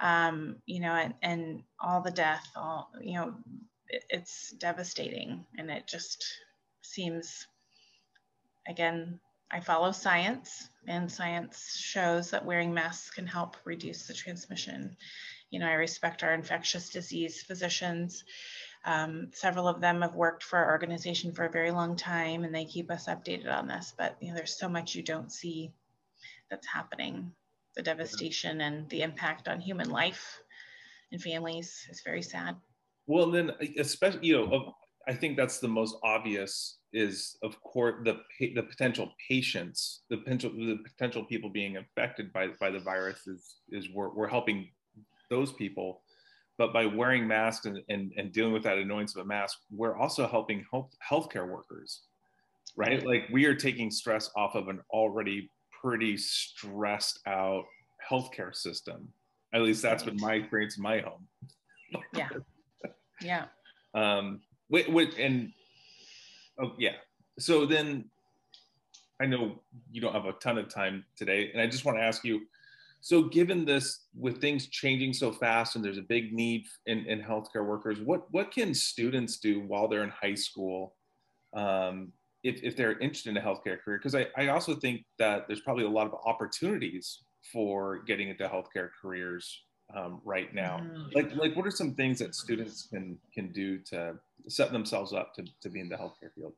um, 0.00 0.56
you 0.66 0.80
know, 0.80 0.92
and, 0.92 1.14
and 1.22 1.62
all 1.78 2.00
the 2.00 2.10
death, 2.10 2.46
all, 2.56 2.90
you 3.00 3.14
know, 3.14 3.34
it, 3.88 4.04
it's 4.08 4.52
devastating. 4.52 5.44
And 5.58 5.70
it 5.70 5.86
just 5.86 6.24
seems, 6.82 7.46
again, 8.66 9.20
I 9.50 9.60
follow 9.60 9.92
science, 9.92 10.68
and 10.86 11.10
science 11.10 11.76
shows 11.76 12.30
that 12.30 12.44
wearing 12.44 12.72
masks 12.72 13.10
can 13.10 13.26
help 13.26 13.56
reduce 13.64 14.06
the 14.06 14.14
transmission. 14.14 14.96
You 15.50 15.58
know, 15.58 15.66
I 15.66 15.72
respect 15.72 16.22
our 16.22 16.32
infectious 16.32 16.88
disease 16.88 17.42
physicians. 17.42 18.24
Um, 18.84 19.30
several 19.34 19.68
of 19.68 19.80
them 19.80 20.00
have 20.02 20.14
worked 20.14 20.44
for 20.44 20.58
our 20.60 20.70
organization 20.70 21.32
for 21.32 21.44
a 21.44 21.50
very 21.50 21.72
long 21.72 21.96
time, 21.96 22.44
and 22.44 22.54
they 22.54 22.64
keep 22.64 22.90
us 22.90 23.06
updated 23.06 23.52
on 23.52 23.66
this. 23.66 23.92
But 23.98 24.16
you 24.20 24.28
know, 24.28 24.36
there's 24.36 24.56
so 24.56 24.68
much 24.68 24.94
you 24.94 25.02
don't 25.02 25.32
see 25.32 25.72
that's 26.48 26.66
happening 26.66 27.32
the 27.80 27.84
devastation 27.84 28.60
and 28.60 28.86
the 28.90 29.00
impact 29.00 29.48
on 29.48 29.58
human 29.58 29.88
life 29.88 30.42
and 31.12 31.22
families 31.22 31.86
is 31.88 32.02
very 32.04 32.20
sad. 32.20 32.54
Well, 33.06 33.24
and 33.24 33.34
then, 33.34 33.56
especially, 33.78 34.26
you 34.26 34.34
know, 34.36 34.74
I 35.08 35.14
think 35.14 35.38
that's 35.38 35.60
the 35.60 35.68
most 35.68 35.96
obvious 36.04 36.80
is, 36.92 37.38
of 37.42 37.58
course, 37.62 37.94
the 38.04 38.16
the 38.54 38.62
potential 38.62 39.10
patients, 39.26 40.02
the 40.10 40.18
potential 40.18 40.50
the 40.50 40.78
potential 40.84 41.24
people 41.24 41.48
being 41.48 41.78
affected 41.78 42.30
by 42.34 42.48
by 42.60 42.70
the 42.70 42.80
virus 42.80 43.26
is 43.26 43.42
is 43.70 43.88
we're, 43.94 44.12
we're 44.14 44.28
helping 44.28 44.68
those 45.30 45.50
people, 45.54 46.02
but 46.58 46.74
by 46.74 46.84
wearing 46.84 47.26
masks 47.26 47.64
and, 47.64 47.78
and, 47.88 48.12
and 48.18 48.30
dealing 48.30 48.52
with 48.52 48.64
that 48.64 48.76
annoyance 48.76 49.16
of 49.16 49.22
a 49.22 49.26
mask, 49.26 49.56
we're 49.70 49.96
also 49.96 50.28
helping 50.28 50.66
health 50.70 50.90
healthcare 51.10 51.48
workers, 51.48 52.02
right? 52.76 53.06
Like 53.06 53.22
we 53.32 53.46
are 53.46 53.54
taking 53.54 53.90
stress 53.90 54.30
off 54.36 54.54
of 54.54 54.68
an 54.68 54.80
already 54.90 55.50
pretty 55.82 56.16
stressed 56.16 57.20
out 57.26 57.64
healthcare 58.08 58.54
system. 58.54 59.08
At 59.52 59.62
least 59.62 59.82
that's 59.82 60.02
been 60.02 60.20
my 60.20 60.34
experience 60.34 60.76
in 60.76 60.82
my 60.82 61.00
home. 61.00 61.26
yeah. 62.14 62.28
Yeah. 63.22 63.44
Um, 63.92 64.42
wait, 64.68 64.88
wait, 64.92 65.18
and 65.18 65.52
oh 66.62 66.74
yeah. 66.78 66.92
So 67.40 67.66
then, 67.66 68.04
I 69.20 69.26
know 69.26 69.60
you 69.90 70.00
don't 70.00 70.12
have 70.12 70.26
a 70.26 70.32
ton 70.34 70.58
of 70.58 70.68
time 70.68 71.04
today, 71.16 71.50
and 71.52 71.60
I 71.60 71.66
just 71.66 71.84
want 71.84 71.98
to 71.98 72.04
ask 72.04 72.24
you. 72.24 72.42
So, 73.00 73.24
given 73.24 73.64
this, 73.64 74.04
with 74.16 74.40
things 74.40 74.68
changing 74.68 75.12
so 75.12 75.32
fast, 75.32 75.74
and 75.74 75.84
there's 75.84 75.98
a 75.98 76.02
big 76.02 76.32
need 76.32 76.66
in, 76.86 77.04
in 77.06 77.20
healthcare 77.20 77.66
workers, 77.66 77.98
what 77.98 78.32
what 78.32 78.52
can 78.52 78.74
students 78.74 79.38
do 79.38 79.58
while 79.58 79.88
they're 79.88 80.04
in 80.04 80.10
high 80.10 80.36
school 80.36 80.94
um, 81.52 82.12
if, 82.42 82.62
if 82.62 82.76
they're 82.76 82.98
interested 82.98 83.30
in 83.30 83.36
a 83.36 83.40
healthcare 83.40 83.80
career 83.80 83.98
because 83.98 84.14
I, 84.14 84.26
I 84.36 84.48
also 84.48 84.74
think 84.74 85.04
that 85.18 85.46
there's 85.46 85.60
probably 85.60 85.84
a 85.84 85.90
lot 85.90 86.06
of 86.06 86.14
opportunities 86.24 87.22
for 87.52 87.98
getting 88.04 88.28
into 88.28 88.46
healthcare 88.48 88.90
careers 89.00 89.62
um, 89.94 90.20
right 90.24 90.54
now 90.54 90.78
mm. 90.78 91.14
like 91.14 91.34
like 91.34 91.56
what 91.56 91.66
are 91.66 91.70
some 91.70 91.94
things 91.94 92.18
that 92.20 92.34
students 92.34 92.86
can 92.90 93.18
can 93.34 93.50
do 93.52 93.78
to 93.78 94.14
set 94.48 94.72
themselves 94.72 95.12
up 95.12 95.34
to, 95.34 95.44
to 95.60 95.68
be 95.68 95.80
in 95.80 95.88
the 95.88 95.96
healthcare 95.96 96.32
field 96.34 96.52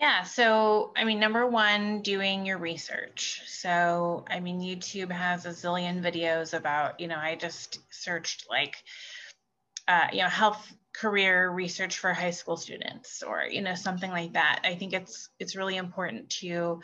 yeah, 0.00 0.22
so 0.22 0.92
I 0.96 1.02
mean, 1.02 1.18
number 1.18 1.44
one, 1.46 2.02
doing 2.02 2.46
your 2.46 2.58
research. 2.58 3.42
So, 3.46 4.24
I 4.30 4.38
mean, 4.38 4.60
YouTube 4.60 5.10
has 5.10 5.44
a 5.44 5.48
zillion 5.48 6.00
videos 6.00 6.56
about, 6.56 7.00
you 7.00 7.08
know, 7.08 7.16
I 7.16 7.34
just 7.34 7.80
searched 7.90 8.46
like, 8.48 8.76
uh, 9.88 10.06
you 10.12 10.22
know, 10.22 10.28
health 10.28 10.72
career 10.98 11.50
research 11.50 11.98
for 11.98 12.12
high 12.12 12.30
school 12.30 12.56
students 12.56 13.22
or 13.22 13.44
you 13.48 13.60
know 13.60 13.74
something 13.74 14.10
like 14.10 14.32
that 14.32 14.60
i 14.64 14.74
think 14.74 14.92
it's 14.92 15.28
it's 15.38 15.54
really 15.54 15.76
important 15.76 16.28
to 16.28 16.80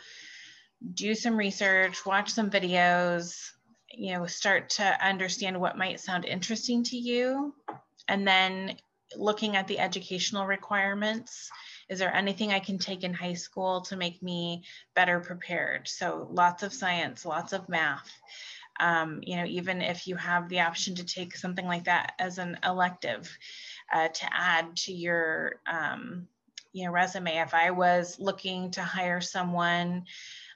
do 0.93 1.15
some 1.15 1.37
research, 1.37 2.05
watch 2.05 2.31
some 2.31 2.49
videos, 2.49 3.51
you 3.91 4.13
know, 4.13 4.25
start 4.25 4.69
to 4.69 5.05
understand 5.05 5.59
what 5.59 5.77
might 5.77 5.99
sound 5.99 6.25
interesting 6.25 6.83
to 6.83 6.97
you. 6.97 7.53
And 8.07 8.27
then 8.27 8.75
looking 9.15 9.55
at 9.55 9.67
the 9.67 9.79
educational 9.79 10.45
requirements. 10.45 11.49
Is 11.89 11.99
there 11.99 12.13
anything 12.13 12.51
I 12.51 12.59
can 12.59 12.79
take 12.79 13.03
in 13.03 13.13
high 13.13 13.35
school 13.35 13.81
to 13.81 13.95
make 13.95 14.21
me 14.21 14.63
better 14.95 15.19
prepared? 15.19 15.87
So 15.87 16.27
lots 16.31 16.63
of 16.63 16.73
science, 16.73 17.25
lots 17.25 17.53
of 17.53 17.69
math. 17.69 18.11
Um, 18.79 19.21
you 19.23 19.37
know, 19.37 19.45
even 19.45 19.81
if 19.81 20.07
you 20.07 20.15
have 20.17 20.49
the 20.49 20.61
option 20.61 20.95
to 20.95 21.05
take 21.05 21.35
something 21.35 21.65
like 21.65 21.85
that 21.85 22.13
as 22.19 22.39
an 22.39 22.57
elective 22.65 23.29
uh, 23.93 24.07
to 24.07 24.25
add 24.31 24.75
to 24.75 24.93
your, 24.93 25.61
um, 25.67 26.27
you 26.73 26.85
know, 26.85 26.91
resume. 26.91 27.37
If 27.37 27.53
I 27.53 27.71
was 27.71 28.19
looking 28.19 28.71
to 28.71 28.81
hire 28.81 29.21
someone 29.21 30.05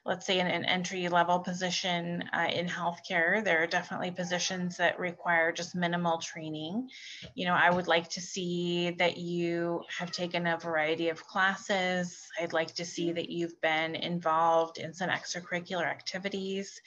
let's 0.06 0.26
say 0.26 0.40
in 0.40 0.48
an 0.48 0.66
entry 0.66 1.08
level 1.08 1.40
position 1.40 2.24
uh, 2.34 2.48
in 2.52 2.68
healthcare, 2.68 3.44
there 3.44 3.62
are 3.62 3.68
definitely 3.68 4.10
positions 4.10 4.78
that 4.78 5.00
require 5.00 5.52
just 5.52 5.76
minimal 5.76 6.18
training. 6.18 6.90
You 7.36 7.46
know, 7.46 7.54
I 7.54 7.70
would 7.70 7.88
like 7.88 8.10
to 8.10 8.22
see 8.22 8.92
that 8.98 9.18
you 9.18 9.84
have 9.96 10.12
taken 10.12 10.48
a 10.48 10.58
variety 10.58 11.10
of 11.10 11.24
classes. 11.26 12.28
I'd 12.42 12.54
like 12.54 12.74
to 12.76 12.86
see 12.86 13.12
that 13.12 13.30
you've 13.30 13.60
been 13.62 13.96
involved 13.96 14.80
in 14.80 14.94
some 14.94 15.10
extracurricular 15.10 15.86
activities. 15.86 16.82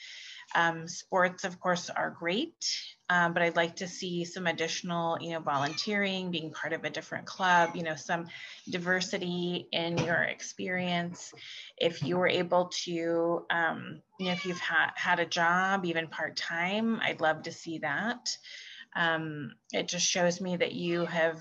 Um, 0.55 0.87
sports, 0.87 1.43
of 1.43 1.59
course, 1.59 1.89
are 1.89 2.11
great, 2.11 2.65
um, 3.09 3.33
but 3.33 3.41
I'd 3.41 3.55
like 3.55 3.77
to 3.77 3.87
see 3.87 4.25
some 4.25 4.47
additional, 4.47 5.17
you 5.19 5.31
know, 5.31 5.39
volunteering, 5.39 6.31
being 6.31 6.51
part 6.51 6.73
of 6.73 6.83
a 6.83 6.89
different 6.89 7.25
club, 7.25 7.75
you 7.75 7.83
know, 7.83 7.95
some 7.95 8.27
diversity 8.69 9.67
in 9.71 9.97
your 9.97 10.21
experience. 10.21 11.33
If 11.77 12.03
you 12.03 12.17
were 12.17 12.27
able 12.27 12.71
to, 12.85 13.45
um, 13.49 14.01
you 14.19 14.27
know, 14.27 14.33
if 14.33 14.45
you've 14.45 14.59
ha- 14.59 14.93
had 14.95 15.19
a 15.19 15.25
job, 15.25 15.85
even 15.85 16.07
part 16.07 16.35
time, 16.35 16.99
I'd 17.01 17.21
love 17.21 17.43
to 17.43 17.51
see 17.51 17.79
that. 17.79 18.37
Um, 18.95 19.53
it 19.71 19.87
just 19.87 20.05
shows 20.05 20.39
me 20.39 20.57
that 20.57 20.73
you 20.73 21.05
have 21.05 21.39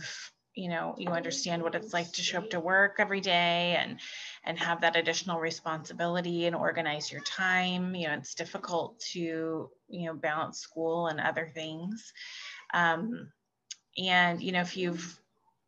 you 0.55 0.69
know 0.69 0.95
you 0.99 1.09
understand 1.11 1.63
what 1.63 1.75
it's 1.75 1.93
like 1.93 2.13
to 2.13 2.23
show 2.23 2.39
up 2.39 2.51
to 2.51 2.61
work 2.61 2.97
every 2.99 3.21
day 3.21 3.77
and 3.79 3.99
and 4.45 4.59
have 4.59 4.81
that 4.83 4.97
additional 4.97 5.41
responsibility 5.41 6.47
and 6.47 6.57
organize 6.57 7.11
your 7.11 7.23
time. 7.23 7.95
You 7.95 8.09
know 8.09 8.15
it's 8.15 8.35
difficult 8.35 9.01
to 9.13 9.71
you 9.89 10.07
know 10.07 10.15
balance 10.15 10.59
school 10.59 11.07
and 11.07 11.21
other 11.21 11.51
things. 11.55 12.13
Um, 12.75 13.33
and 13.99 14.43
you 14.43 14.53
know 14.53 14.61
if 14.61 14.77
you've 14.77 15.21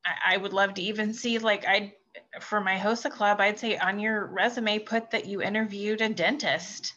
I, 0.04 0.34
I 0.34 0.36
would 0.36 0.52
love 0.52 0.74
to 0.74 0.82
even 0.82 1.12
see 1.12 1.38
like 1.38 1.64
i 1.66 1.94
for 2.40 2.60
my 2.60 2.76
hosa 2.76 3.10
club 3.10 3.40
i'd 3.40 3.58
say 3.58 3.76
on 3.76 3.98
your 3.98 4.26
resume 4.26 4.78
put 4.78 5.10
that 5.10 5.26
you 5.26 5.42
interviewed 5.42 6.00
a 6.00 6.08
dentist 6.08 6.94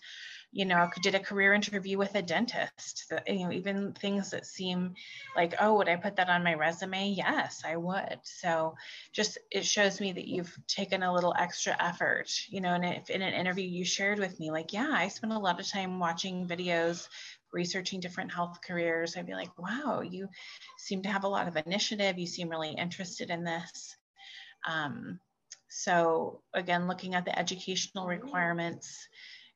you 0.51 0.65
know, 0.65 0.89
did 1.01 1.13
a 1.13 1.19
career 1.19 1.53
interview 1.53 1.97
with 1.97 2.15
a 2.15 2.21
dentist. 2.21 3.11
You 3.27 3.45
know, 3.45 3.51
even 3.51 3.93
things 3.93 4.31
that 4.31 4.45
seem 4.45 4.95
like, 5.35 5.55
oh, 5.59 5.75
would 5.75 5.89
I 5.89 5.97
put 5.97 6.15
that 6.15 6.29
on 6.29 6.43
my 6.43 6.53
resume? 6.53 7.09
Yes, 7.09 7.63
I 7.65 7.75
would. 7.75 8.19
So 8.23 8.75
just 9.11 9.37
it 9.51 9.65
shows 9.65 9.99
me 9.99 10.13
that 10.13 10.27
you've 10.27 10.57
taken 10.67 11.03
a 11.03 11.13
little 11.13 11.35
extra 11.37 11.75
effort, 11.79 12.31
you 12.49 12.61
know, 12.61 12.73
and 12.73 12.85
if 12.85 13.09
in 13.09 13.21
an 13.21 13.33
interview 13.33 13.67
you 13.67 13.85
shared 13.85 14.19
with 14.19 14.39
me, 14.39 14.51
like, 14.51 14.73
yeah, 14.73 14.89
I 14.91 15.09
spent 15.09 15.33
a 15.33 15.39
lot 15.39 15.59
of 15.59 15.67
time 15.67 15.99
watching 15.99 16.47
videos 16.47 17.07
researching 17.51 17.99
different 17.99 18.31
health 18.31 18.59
careers, 18.65 19.15
I'd 19.15 19.25
be 19.25 19.33
like, 19.33 19.57
wow, 19.57 20.01
you 20.01 20.27
seem 20.77 21.01
to 21.03 21.09
have 21.09 21.23
a 21.23 21.29
lot 21.29 21.47
of 21.47 21.57
initiative. 21.57 22.17
You 22.17 22.27
seem 22.27 22.49
really 22.49 22.71
interested 22.71 23.29
in 23.29 23.43
this. 23.43 23.95
Um, 24.67 25.19
so 25.69 26.41
again, 26.53 26.87
looking 26.87 27.15
at 27.15 27.25
the 27.25 27.37
educational 27.37 28.07
requirements, 28.07 29.07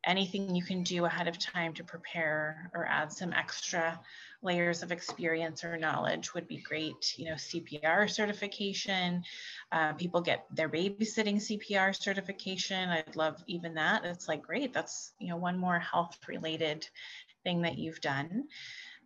anything 0.05 0.55
you 0.55 0.63
can 0.63 0.83
do 0.83 1.05
ahead 1.05 1.27
of 1.27 1.37
time 1.37 1.73
to 1.73 1.83
prepare 1.83 2.71
or 2.73 2.85
add 2.85 3.11
some 3.11 3.33
extra 3.33 3.99
layers 4.41 4.81
of 4.81 4.91
experience 4.91 5.63
or 5.63 5.77
knowledge 5.77 6.33
would 6.33 6.47
be 6.47 6.57
great. 6.57 7.13
You 7.17 7.25
know, 7.25 7.33
CPR 7.35 8.09
certification, 8.09 9.23
uh, 9.71 9.93
people 9.93 10.21
get 10.21 10.45
their 10.53 10.69
babysitting 10.69 11.35
CPR 11.35 11.95
certification. 11.95 12.89
I'd 12.89 13.15
love 13.15 13.43
even 13.47 13.75
that. 13.75 14.03
It's 14.05 14.27
like, 14.27 14.41
great, 14.41 14.73
that's, 14.73 15.13
you 15.19 15.27
know, 15.27 15.37
one 15.37 15.57
more 15.57 15.79
health 15.79 16.17
related 16.27 16.87
thing 17.43 17.61
that 17.61 17.77
you've 17.77 18.01
done. 18.01 18.45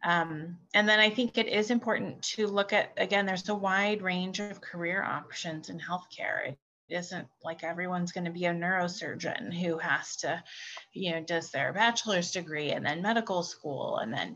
Um, 0.04 0.58
and 0.74 0.88
then 0.88 1.00
I 1.00 1.10
think 1.10 1.38
it 1.38 1.48
is 1.48 1.72
important 1.72 2.22
to 2.24 2.48
look 2.48 2.74
at, 2.74 2.94
again, 2.98 3.26
there's 3.26 3.50
a 3.50 3.56
wide 3.56 4.02
range 4.02 4.40
of 4.40 4.62
career 4.62 5.04
options 5.04 5.70
in 5.70 5.80
healthcare 5.80 6.56
isn't 6.90 7.28
like 7.44 7.64
everyone's 7.64 8.12
going 8.12 8.26
to 8.26 8.32
be 8.32 8.46
a 8.46 8.54
neurosurgeon 8.54 9.54
who 9.54 9.78
has 9.78 10.18
to, 10.18 10.44
you 10.94 11.12
know, 11.12 11.22
does 11.22 11.52
their 11.52 11.74
bachelor's 11.74 12.32
degree 12.32 12.72
and 12.72 12.86
then 12.86 13.02
medical 13.02 13.44
school 13.44 13.98
and 13.98 14.14
then 14.14 14.36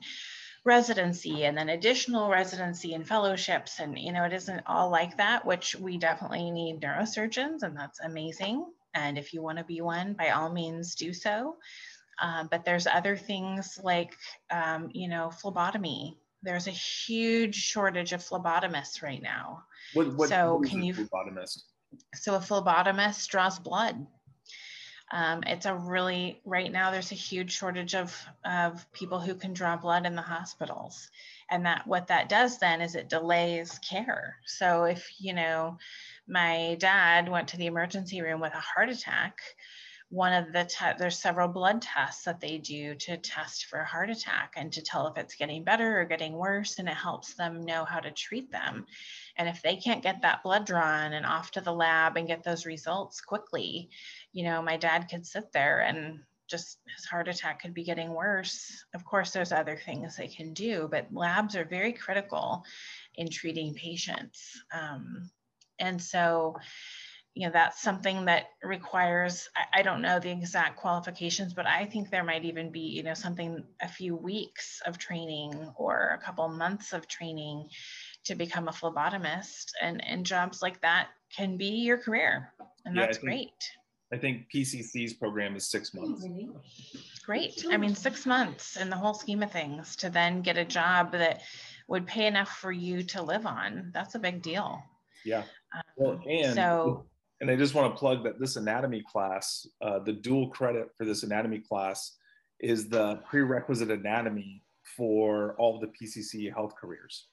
residency 0.66 1.46
and 1.46 1.58
then 1.58 1.70
additional 1.70 2.30
residency 2.30 2.94
and 2.94 3.08
fellowships. 3.08 3.80
And, 3.80 3.98
you 3.98 4.12
know, 4.12 4.24
it 4.24 4.34
isn't 4.34 4.62
all 4.66 4.90
like 4.90 5.18
that, 5.18 5.46
which 5.46 5.76
we 5.76 5.98
definitely 5.98 6.52
need 6.52 6.82
neurosurgeons, 6.82 7.64
and 7.64 7.78
that's 7.78 8.00
amazing. 8.00 8.66
And 8.94 9.18
if 9.18 9.34
you 9.34 9.42
want 9.42 9.58
to 9.60 9.64
be 9.64 9.82
one, 9.82 10.14
by 10.14 10.30
all 10.30 10.52
means 10.52 10.96
do 10.96 11.14
so. 11.14 11.58
Uh, 12.22 12.44
but 12.52 12.66
there's 12.66 12.88
other 12.88 13.16
things 13.16 13.80
like, 13.82 14.16
um, 14.52 14.90
you 14.94 15.08
know, 15.08 15.30
phlebotomy. 15.30 16.18
There's 16.44 16.68
a 16.68 16.72
huge 16.72 17.56
shortage 17.56 18.14
of 18.14 18.22
phlebotomists 18.22 19.02
right 19.02 19.22
now. 19.22 19.64
What, 19.94 20.16
what, 20.16 20.30
so 20.30 20.58
what 20.58 20.70
can 20.70 20.84
you 20.84 20.94
phlebotomist? 20.94 21.64
So 22.13 22.36
a 22.36 22.39
phlebotomist 22.39 23.28
draws 23.30 23.60
blood. 23.60 24.06
Um, 25.12 25.41
it's 25.47 25.65
a 25.65 25.75
really 25.75 26.39
right 26.45 26.71
now 26.71 26.91
there's 26.91 27.12
a 27.12 27.15
huge 27.15 27.52
shortage 27.52 27.95
of 27.95 28.15
of 28.45 28.91
people 28.93 29.19
who 29.19 29.34
can 29.34 29.54
draw 29.54 29.75
blood 29.75 30.06
in 30.06 30.15
the 30.15 30.21
hospitals 30.21 31.10
and 31.49 31.65
that 31.65 31.88
what 31.88 32.08
that 32.08 32.30
does 32.30 32.60
then 32.60 32.80
is 32.80 32.93
it 32.93 33.10
delays 33.10 33.80
care 33.80 34.36
so 34.45 34.84
if 34.84 35.12
you 35.19 35.34
know 35.34 35.80
my 36.28 36.78
dad 36.80 37.28
went 37.28 37.47
to 37.47 37.58
the 37.58 37.65
emergency 37.65 38.21
room 38.21 38.39
with 38.39 38.54
a 38.54 38.60
heart 38.60 38.89
attack 38.89 39.39
one 40.10 40.34
of 40.34 40.52
the 40.52 40.65
te- 40.65 40.98
there's 40.98 41.19
several 41.19 41.48
blood 41.48 41.82
tests 41.82 42.24
that 42.24 42.39
they 42.39 42.58
do 42.58 42.95
to 42.95 43.17
test 43.17 43.65
for 43.65 43.80
a 43.80 43.86
heart 43.86 44.10
attack 44.10 44.54
and 44.58 44.74
to 44.74 44.82
tell 44.82 45.08
if 45.08 45.17
it's 45.17 45.36
getting 45.36 45.63
better 45.63 46.02
or 46.02 46.06
getting 46.06 46.34
worse 46.34 46.80
and 46.80 46.89
it 46.89 46.95
helps 46.95 47.36
them 47.36 47.62
know 47.62 47.86
how 47.86 48.00
to 48.00 48.12
treat 48.12 48.52
them. 48.52 48.86
And 49.38 49.48
if 49.48 49.62
they 49.62 49.76
can't 49.76 50.04
get 50.04 50.24
that 50.24 50.41
blood 50.43 50.65
drawn 50.65 51.13
and 51.13 51.26
off 51.26 51.52
to 51.52 51.62
the 51.62 51.72
lab 51.72 52.17
and 52.17 52.28
get 52.28 52.43
those 52.43 52.65
results 52.65 53.22
quickly 53.22 53.89
you 54.34 54.43
know 54.43 54.62
my 54.62 54.78
dad 54.78 55.08
could 55.10 55.26
sit 55.26 55.52
there 55.52 55.82
and 55.82 56.19
just 56.50 56.80
his 56.95 57.06
heart 57.06 57.28
attack 57.28 57.62
could 57.62 57.76
be 57.76 57.84
getting 57.84 58.12
worse. 58.12 58.84
Of 58.95 59.06
course 59.06 59.32
there's 59.32 59.52
other 59.52 59.78
things 59.78 60.15
they 60.15 60.28
can 60.28 60.54
do 60.54 60.88
but 60.89 61.13
labs 61.13 61.56
are 61.56 61.65
very 61.65 61.93
critical 61.93 62.63
in 63.15 63.30
treating 63.30 63.76
patients. 63.76 64.60
Um, 64.74 65.30
and 65.78 66.02
so 66.02 66.56
you 67.36 67.46
know 67.46 67.52
that's 67.54 67.82
something 67.82 68.26
that 68.26 68.46
requires 68.63 69.48
I, 69.56 69.80
I, 69.80 69.82
don't 69.84 70.02
know 70.02 70.20
the 70.20 70.32
exact 70.32 70.78
qualifications 70.78 71.54
but 71.54 71.65
i 71.65 71.86
think 71.86 72.10
there 72.10 72.24
might 72.24 72.44
even 72.44 72.72
be 72.72 72.80
you 72.80 73.04
know 73.04 73.13
something 73.13 73.63
a 73.82 73.88
few 73.88 74.15
weeks 74.15 74.82
of 74.86 74.98
training 74.98 75.54
or 75.78 76.18
a 76.20 76.24
couple 76.24 76.48
months 76.50 76.92
of 76.92 77.08
training 77.08 77.70
to 78.26 78.36
become 78.36 78.68
a 78.68 78.72
phlebotomist 78.72 79.72
and 79.82 80.04
and 80.06 80.26
jobs 80.26 80.62
like 80.62 80.82
that 80.82 81.08
can 81.36 81.58
be 81.58 81.65
your 81.65 81.98
career 81.98 82.52
and 82.86 82.96
yeah, 82.96 83.06
that's 83.06 83.18
I 83.18 83.22
think, 83.22 83.32
great. 83.32 83.72
I 84.12 84.18
think 84.18 84.48
pcc's 84.54 85.13
program 85.13 85.56
is 85.56 85.70
six 85.70 85.94
months. 85.94 86.26
Great. 87.26 87.63
I 87.70 87.78
mean 87.78 87.94
six 87.94 88.26
months 88.26 88.76
in 88.76 88.89
the 88.89 88.96
whole 88.96 89.13
scheme 89.13 89.44
of 89.44 89.52
things 89.52 89.96
to 89.98 90.10
then 90.10 90.42
get 90.42 90.58
a 90.58 90.65
job 90.65 91.12
that 91.12 91.42
would 91.88 92.08
pay 92.08 92.26
enough 92.26 92.50
for 92.58 92.72
you 92.72 93.04
to 93.04 93.22
live 93.22 93.46
on. 93.46 93.92
That's 93.94 94.15
a 94.15 94.20
big 94.20 94.42
deal. 94.42 94.82
Yeah. 95.26 95.44
Um, 95.76 95.84
well, 95.98 96.22
and 96.28 96.56
so 96.56 97.06
and 97.41 97.49
I 97.49 97.56
just 97.56 97.73
want 97.73 97.93
to 97.93 97.97
plug 97.97 98.23
that 98.25 98.39
this 98.39 98.56
anatomy 98.56 99.04
class, 99.10 99.65
uh, 99.82 99.99
the 99.99 100.13
dual 100.13 100.49
credit 100.49 100.89
for 100.97 101.06
this 101.06 101.23
anatomy 101.23 101.60
class 101.60 102.17
is 102.60 102.89
the 102.89 103.15
prerequisite 103.30 103.89
anatomy 103.89 104.63
for 104.97 105.56
all 105.58 105.80
the 105.80 105.88
PCC 105.88 106.54
health 106.54 106.73
careers. 106.80 107.28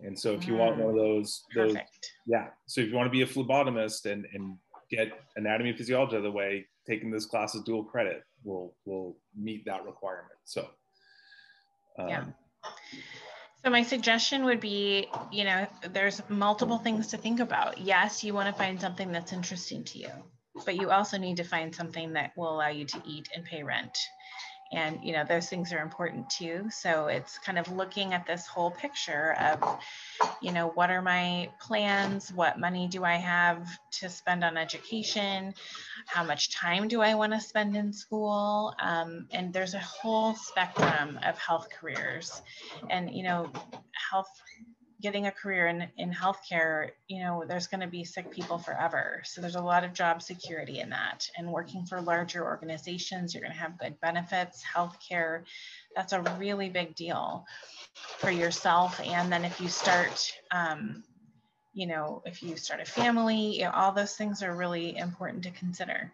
And 0.00 0.18
so 0.18 0.32
if 0.32 0.46
you 0.46 0.54
mm, 0.54 0.58
want 0.58 0.76
one 0.78 0.90
of 0.90 0.96
those, 0.96 1.42
those, 1.54 1.76
yeah. 2.26 2.48
So 2.66 2.80
if 2.80 2.88
you 2.88 2.94
want 2.94 3.06
to 3.06 3.10
be 3.10 3.22
a 3.22 3.26
phlebotomist 3.26 4.10
and, 4.10 4.26
and 4.32 4.56
get 4.90 5.12
anatomy 5.36 5.70
and 5.70 5.78
physiology 5.78 6.14
out 6.14 6.18
of 6.18 6.22
the 6.22 6.30
way, 6.30 6.66
taking 6.86 7.10
this 7.10 7.26
class 7.26 7.54
as 7.54 7.62
dual 7.62 7.84
credit 7.84 8.22
will, 8.44 8.74
will 8.86 9.16
meet 9.36 9.64
that 9.66 9.84
requirement. 9.84 10.38
So, 10.44 10.68
um, 11.98 12.08
yeah. 12.08 12.24
So 13.64 13.70
my 13.70 13.82
suggestion 13.82 14.44
would 14.44 14.60
be, 14.60 15.08
you 15.30 15.44
know, 15.44 15.66
there's 15.90 16.22
multiple 16.30 16.78
things 16.78 17.08
to 17.08 17.18
think 17.18 17.40
about. 17.40 17.78
Yes, 17.78 18.24
you 18.24 18.32
want 18.32 18.48
to 18.48 18.54
find 18.54 18.80
something 18.80 19.12
that's 19.12 19.34
interesting 19.34 19.84
to 19.84 19.98
you, 19.98 20.10
but 20.64 20.76
you 20.76 20.90
also 20.90 21.18
need 21.18 21.36
to 21.36 21.44
find 21.44 21.74
something 21.74 22.14
that 22.14 22.32
will 22.36 22.54
allow 22.54 22.68
you 22.68 22.86
to 22.86 23.02
eat 23.04 23.28
and 23.34 23.44
pay 23.44 23.62
rent. 23.62 23.98
And 24.72 24.98
you 25.02 25.12
know 25.12 25.24
those 25.28 25.48
things 25.48 25.72
are 25.72 25.80
important 25.80 26.30
too. 26.30 26.68
So 26.70 27.06
it's 27.06 27.38
kind 27.38 27.58
of 27.58 27.70
looking 27.72 28.14
at 28.14 28.26
this 28.26 28.46
whole 28.46 28.70
picture 28.70 29.36
of 29.40 29.80
you 30.40 30.52
know 30.52 30.68
what 30.68 30.90
are 30.90 31.02
my 31.02 31.50
plans? 31.60 32.32
What 32.32 32.58
money 32.58 32.86
do 32.88 33.04
i 33.04 33.14
have 33.14 33.66
to 33.92 34.08
spend 34.08 34.44
on 34.44 34.56
education? 34.56 35.54
How 36.06 36.24
much 36.24 36.50
time 36.50 36.88
do 36.88 37.00
i 37.00 37.14
want 37.14 37.32
to 37.32 37.40
spend 37.40 37.76
in 37.76 37.92
school? 37.92 38.74
Um, 38.80 39.26
and 39.30 39.52
there's 39.52 39.74
a 39.74 39.80
whole 39.80 40.34
spectrum 40.34 41.18
of 41.24 41.38
health 41.38 41.68
careers. 41.70 42.42
And 42.88 43.10
you 43.14 43.22
know 43.22 43.50
health 44.10 44.30
getting 45.00 45.26
a 45.26 45.32
career 45.32 45.66
in, 45.66 45.88
in 45.96 46.12
healthcare, 46.12 46.90
you 47.08 47.22
know, 47.22 47.44
there's 47.46 47.66
going 47.66 47.80
to 47.80 47.86
be 47.86 48.04
sick 48.04 48.30
people 48.30 48.58
forever. 48.58 49.22
So 49.24 49.40
there's 49.40 49.54
a 49.54 49.62
lot 49.62 49.84
of 49.84 49.92
job 49.92 50.22
security 50.22 50.80
in 50.80 50.90
that. 50.90 51.28
And 51.36 51.50
working 51.50 51.86
for 51.86 52.00
larger 52.00 52.44
organizations, 52.44 53.34
you're 53.34 53.42
going 53.42 53.52
to 53.52 53.58
have 53.58 53.78
good 53.78 54.00
benefits, 54.00 54.62
healthcare. 54.62 55.44
That's 55.96 56.12
a 56.12 56.22
really 56.38 56.68
big 56.68 56.94
deal 56.94 57.46
for 58.18 58.30
yourself. 58.30 59.00
And 59.00 59.32
then 59.32 59.44
if 59.44 59.60
you 59.60 59.68
start, 59.68 60.32
um, 60.50 61.02
you 61.72 61.86
know, 61.86 62.22
if 62.26 62.42
you 62.42 62.56
start 62.56 62.80
a 62.80 62.84
family, 62.84 63.58
you 63.58 63.64
know, 63.64 63.70
all 63.70 63.92
those 63.92 64.16
things 64.16 64.42
are 64.42 64.54
really 64.54 64.96
important 64.96 65.44
to 65.44 65.50
consider. 65.50 66.12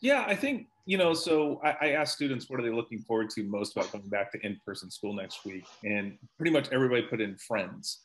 Yeah, 0.00 0.24
I 0.26 0.36
think 0.36 0.66
you 0.86 0.98
know. 0.98 1.14
So 1.14 1.60
I, 1.64 1.76
I 1.80 1.88
asked 1.90 2.14
students 2.14 2.48
what 2.48 2.60
are 2.60 2.62
they 2.62 2.70
looking 2.70 3.00
forward 3.00 3.30
to 3.30 3.42
most 3.44 3.76
about 3.76 3.92
going 3.92 4.08
back 4.08 4.32
to 4.32 4.46
in-person 4.46 4.90
school 4.90 5.14
next 5.14 5.44
week, 5.44 5.64
and 5.82 6.18
pretty 6.36 6.50
much 6.52 6.68
everybody 6.72 7.02
put 7.02 7.20
in 7.20 7.36
friends, 7.36 8.02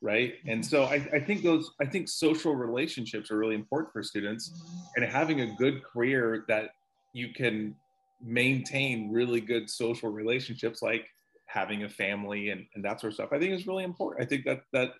right? 0.00 0.34
And 0.46 0.64
so 0.64 0.84
I, 0.84 1.06
I 1.12 1.20
think 1.20 1.42
those, 1.42 1.72
I 1.80 1.86
think 1.86 2.08
social 2.08 2.54
relationships 2.54 3.30
are 3.30 3.38
really 3.38 3.54
important 3.54 3.92
for 3.92 4.02
students, 4.02 4.52
and 4.96 5.04
having 5.04 5.40
a 5.42 5.54
good 5.56 5.82
career 5.84 6.44
that 6.48 6.70
you 7.12 7.32
can 7.34 7.74
maintain 8.22 9.10
really 9.10 9.40
good 9.40 9.68
social 9.68 10.10
relationships, 10.10 10.82
like 10.82 11.06
having 11.46 11.84
a 11.84 11.88
family 11.88 12.50
and, 12.50 12.66
and 12.74 12.84
that 12.84 13.00
sort 13.00 13.12
of 13.12 13.14
stuff. 13.14 13.30
I 13.32 13.38
think 13.38 13.52
is 13.52 13.66
really 13.66 13.84
important. 13.84 14.22
I 14.24 14.26
think 14.26 14.44
that 14.44 14.62
that 14.72 14.92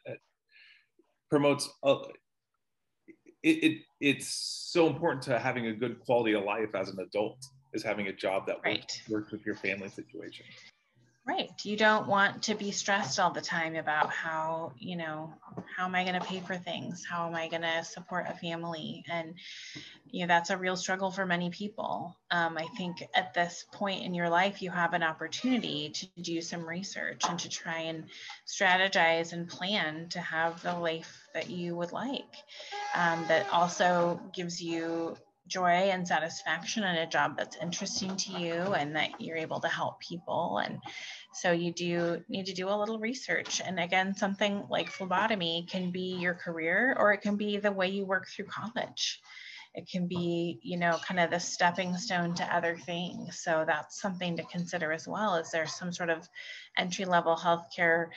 promotes. 1.30 1.68
Uh, 1.82 1.98
it, 3.42 3.64
it 3.64 3.82
it's 4.00 4.28
so 4.72 4.86
important 4.86 5.22
to 5.24 5.38
having 5.38 5.66
a 5.66 5.72
good 5.72 6.00
quality 6.00 6.32
of 6.34 6.44
life 6.44 6.74
as 6.74 6.88
an 6.88 6.98
adult 7.00 7.44
is 7.72 7.82
having 7.82 8.08
a 8.08 8.12
job 8.12 8.46
that 8.46 8.56
Right. 8.64 8.80
works, 8.80 9.08
works 9.08 9.32
with 9.32 9.46
your 9.46 9.56
family 9.56 9.88
situation. 9.88 10.46
Right. 11.30 11.52
You 11.62 11.76
don't 11.76 12.08
want 12.08 12.42
to 12.44 12.56
be 12.56 12.72
stressed 12.72 13.20
all 13.20 13.30
the 13.30 13.40
time 13.40 13.76
about 13.76 14.10
how, 14.10 14.72
you 14.80 14.96
know, 14.96 15.32
how 15.76 15.84
am 15.84 15.94
I 15.94 16.02
going 16.02 16.20
to 16.20 16.26
pay 16.26 16.40
for 16.40 16.56
things? 16.56 17.04
How 17.08 17.28
am 17.28 17.36
I 17.36 17.46
going 17.46 17.62
to 17.62 17.84
support 17.84 18.26
a 18.28 18.34
family? 18.34 19.04
And, 19.08 19.34
you 20.10 20.22
know, 20.22 20.26
that's 20.26 20.50
a 20.50 20.56
real 20.56 20.76
struggle 20.76 21.12
for 21.12 21.24
many 21.24 21.50
people. 21.50 22.18
Um, 22.32 22.58
I 22.58 22.66
think 22.76 23.04
at 23.14 23.32
this 23.32 23.64
point 23.72 24.04
in 24.04 24.12
your 24.12 24.28
life, 24.28 24.60
you 24.60 24.72
have 24.72 24.92
an 24.92 25.04
opportunity 25.04 25.90
to 25.90 26.06
do 26.20 26.40
some 26.40 26.68
research 26.68 27.22
and 27.28 27.38
to 27.38 27.48
try 27.48 27.82
and 27.82 28.06
strategize 28.44 29.32
and 29.32 29.48
plan 29.48 30.08
to 30.08 30.20
have 30.20 30.60
the 30.64 30.76
life 30.76 31.28
that 31.32 31.48
you 31.48 31.76
would 31.76 31.92
like 31.92 32.34
um, 32.96 33.24
that 33.28 33.46
also 33.52 34.20
gives 34.34 34.60
you 34.60 35.16
joy 35.50 35.90
and 35.90 36.06
satisfaction 36.06 36.84
in 36.84 36.96
a 36.96 37.06
job 37.06 37.36
that's 37.36 37.56
interesting 37.56 38.16
to 38.16 38.32
you 38.40 38.52
and 38.52 38.94
that 38.94 39.20
you're 39.20 39.36
able 39.36 39.60
to 39.60 39.68
help 39.68 40.00
people 40.00 40.58
and 40.58 40.78
so 41.32 41.52
you 41.52 41.72
do 41.72 42.22
need 42.28 42.46
to 42.46 42.54
do 42.54 42.68
a 42.68 42.74
little 42.78 42.98
research. 42.98 43.60
And 43.64 43.78
again 43.78 44.14
something 44.14 44.64
like 44.68 44.90
phlebotomy 44.90 45.66
can 45.68 45.90
be 45.90 46.16
your 46.16 46.34
career 46.34 46.96
or 46.98 47.12
it 47.12 47.22
can 47.22 47.36
be 47.36 47.58
the 47.58 47.72
way 47.72 47.88
you 47.88 48.04
work 48.04 48.28
through 48.28 48.46
college 48.46 49.20
it 49.74 49.88
can 49.88 50.06
be 50.06 50.58
you 50.62 50.76
know 50.76 50.98
kind 51.06 51.20
of 51.20 51.30
the 51.30 51.38
stepping 51.38 51.96
stone 51.96 52.34
to 52.34 52.54
other 52.54 52.76
things 52.76 53.40
so 53.40 53.64
that's 53.66 54.00
something 54.00 54.36
to 54.36 54.42
consider 54.44 54.92
as 54.92 55.06
well 55.06 55.36
is 55.36 55.50
there 55.50 55.66
some 55.66 55.92
sort 55.92 56.10
of 56.10 56.28
entry 56.76 57.04
level 57.04 57.36
healthcare 57.36 58.08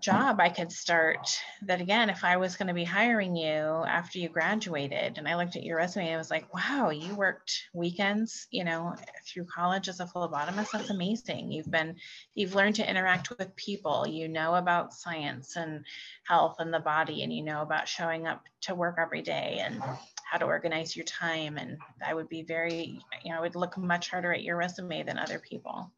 job 0.00 0.40
I 0.40 0.48
could 0.48 0.72
start 0.72 1.40
that 1.62 1.80
again, 1.80 2.10
if 2.10 2.24
I 2.24 2.36
was 2.36 2.56
going 2.56 2.68
to 2.68 2.74
be 2.74 2.84
hiring 2.84 3.36
you 3.36 3.84
after 3.86 4.18
you 4.18 4.28
graduated 4.28 5.18
and 5.18 5.28
I 5.28 5.36
looked 5.36 5.56
at 5.56 5.62
your 5.62 5.76
resume, 5.76 6.12
I 6.12 6.16
was 6.16 6.30
like, 6.30 6.52
wow, 6.52 6.90
you 6.90 7.14
worked 7.14 7.68
weekends, 7.72 8.46
you 8.50 8.64
know, 8.64 8.94
through 9.26 9.44
college 9.44 9.88
as 9.88 10.00
a 10.00 10.06
phlebotomist. 10.06 10.72
That's 10.72 10.90
amazing. 10.90 11.52
You've 11.52 11.70
been, 11.70 11.96
you've 12.34 12.54
learned 12.54 12.76
to 12.76 12.88
interact 12.88 13.30
with 13.30 13.54
people. 13.56 14.06
You 14.06 14.28
know 14.28 14.54
about 14.54 14.94
science 14.94 15.56
and 15.56 15.84
health 16.24 16.56
and 16.58 16.72
the 16.72 16.80
body, 16.80 17.22
and 17.22 17.32
you 17.32 17.42
know 17.42 17.62
about 17.62 17.88
showing 17.88 18.26
up 18.26 18.44
to 18.62 18.74
work 18.74 18.96
every 18.98 19.22
day 19.22 19.62
and 19.64 19.82
how 20.30 20.38
to 20.38 20.44
organize 20.44 20.94
your 20.94 21.04
time. 21.06 21.58
And 21.58 21.76
I 22.06 22.14
would 22.14 22.28
be 22.28 22.42
very, 22.42 23.00
you 23.24 23.32
know, 23.32 23.38
I 23.38 23.40
would 23.40 23.56
look 23.56 23.76
much 23.76 24.10
harder 24.10 24.32
at 24.32 24.44
your 24.44 24.56
resume 24.56 25.02
than 25.02 25.18
other 25.18 25.40
people. 25.40 25.90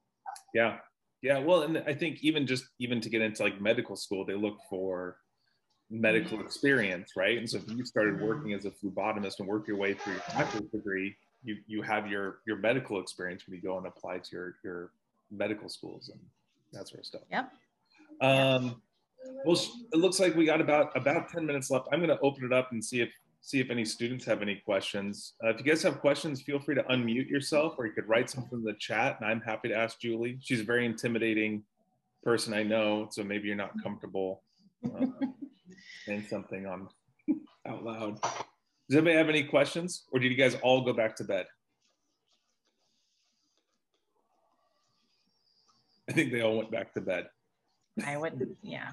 Yeah. 0.55 0.79
Yeah. 1.21 1.38
Well, 1.38 1.62
and 1.62 1.85
I 1.87 1.92
think 1.92 2.25
even 2.25 2.47
just 2.47 2.64
even 2.79 3.01
to 3.03 3.11
get 3.11 3.21
into 3.21 3.42
like 3.42 3.61
medical 3.61 3.95
school, 3.95 4.25
they 4.25 4.35
look 4.35 4.57
for 4.71 5.18
medical 5.90 6.40
experience, 6.40 7.12
right? 7.14 7.37
And 7.37 7.49
so 7.49 7.59
if 7.59 7.68
you 7.68 7.85
started 7.85 8.23
working 8.23 8.55
as 8.55 8.64
a 8.64 8.71
phlebotomist 8.71 9.38
and 9.38 9.47
work 9.47 9.68
your 9.68 9.77
way 9.77 9.92
through 9.92 10.14
your 10.14 10.23
bachelor's 10.31 10.71
degree, 10.73 11.14
you 11.45 11.59
you 11.66 11.83
have 11.83 12.07
your 12.07 12.38
your 12.47 12.57
medical 12.57 13.01
experience 13.01 13.47
when 13.47 13.55
you 13.55 13.62
go 13.62 13.77
and 13.77 13.87
apply 13.87 14.18
to 14.18 14.29
your 14.33 14.55
your 14.64 14.92
medical 15.31 15.68
schools 15.68 16.09
and 16.09 16.21
that 16.73 16.88
sort 16.88 17.01
of 17.01 17.07
stuff. 17.07 17.23
Yep. 17.31 17.53
Um, 18.23 18.81
well, 19.45 19.61
it 19.92 19.99
looks 19.99 20.18
like 20.18 20.35
we 20.35 20.47
got 20.47 20.62
about 20.62 20.97
about 20.97 21.29
ten 21.29 21.45
minutes 21.45 21.71
left. 21.71 21.87
I'm 21.92 21.99
going 22.01 22.16
to 22.16 22.21
open 22.23 22.45
it 22.45 22.53
up 22.53 22.73
and 22.73 22.83
see 22.83 23.03
if 23.03 23.11
see 23.43 23.59
if 23.59 23.71
any 23.71 23.85
students 23.85 24.25
have 24.25 24.41
any 24.41 24.63
questions. 24.65 25.35
Uh, 25.45 25.49
if 25.49 25.59
you 25.59 25.65
guys 25.65 25.83
have 25.83 26.01
questions, 26.01 26.41
feel 26.41 26.61
free 26.61 26.77
to 26.77 26.83
unmute 26.85 27.29
yourself, 27.29 27.75
or 27.77 27.87
you 27.87 27.93
could 27.93 28.09
write 28.09 28.31
something 28.31 28.61
in 28.61 28.65
the 28.65 28.75
chat, 28.75 29.19
and 29.21 29.29
I'm 29.29 29.41
happy 29.41 29.69
to 29.69 29.75
ask 29.75 30.01
Julie. 30.01 30.39
She's 30.41 30.61
a 30.61 30.65
very 30.65 30.87
intimidating 30.87 31.65
person, 32.23 32.55
I 32.55 32.63
know, 32.63 33.09
so 33.11 33.25
maybe 33.25 33.49
you're 33.49 33.57
not 33.57 33.73
comfortable 33.83 34.43
uh, 34.85 35.07
saying 36.07 36.27
something 36.31 36.67
on 36.67 36.89
out 37.67 37.85
loud. 37.85 38.21
Does 38.23 38.97
anybody 38.97 39.17
have 39.17 39.29
any 39.29 39.43
questions, 39.45 40.05
or 40.13 40.21
did 40.21 40.31
you 40.31 40.39
guys 40.39 40.57
all 40.63 40.83
go 40.83 40.93
back 40.93 41.17
to 41.17 41.25
bed? 41.25 41.47
I 46.09 46.13
think 46.13 46.31
they 46.31 46.43
all 46.43 46.59
went 46.59 46.71
back 46.71 46.95
to 46.95 47.01
bed. 47.01 47.27
I 48.07 48.17
wouldn't, 48.17 48.57
yeah, 48.63 48.91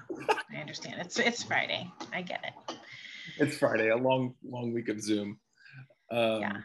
I 0.52 0.56
understand. 0.56 1.00
It's 1.00 1.18
it's 1.18 1.42
Friday. 1.42 1.90
I 2.12 2.22
get 2.22 2.44
it. 2.44 2.76
It's 3.38 3.56
Friday, 3.56 3.88
a 3.88 3.96
long, 3.96 4.34
long 4.44 4.72
week 4.72 4.88
of 4.88 5.00
Zoom. 5.00 5.38
Um, 6.10 6.40
Yeah. 6.40 6.56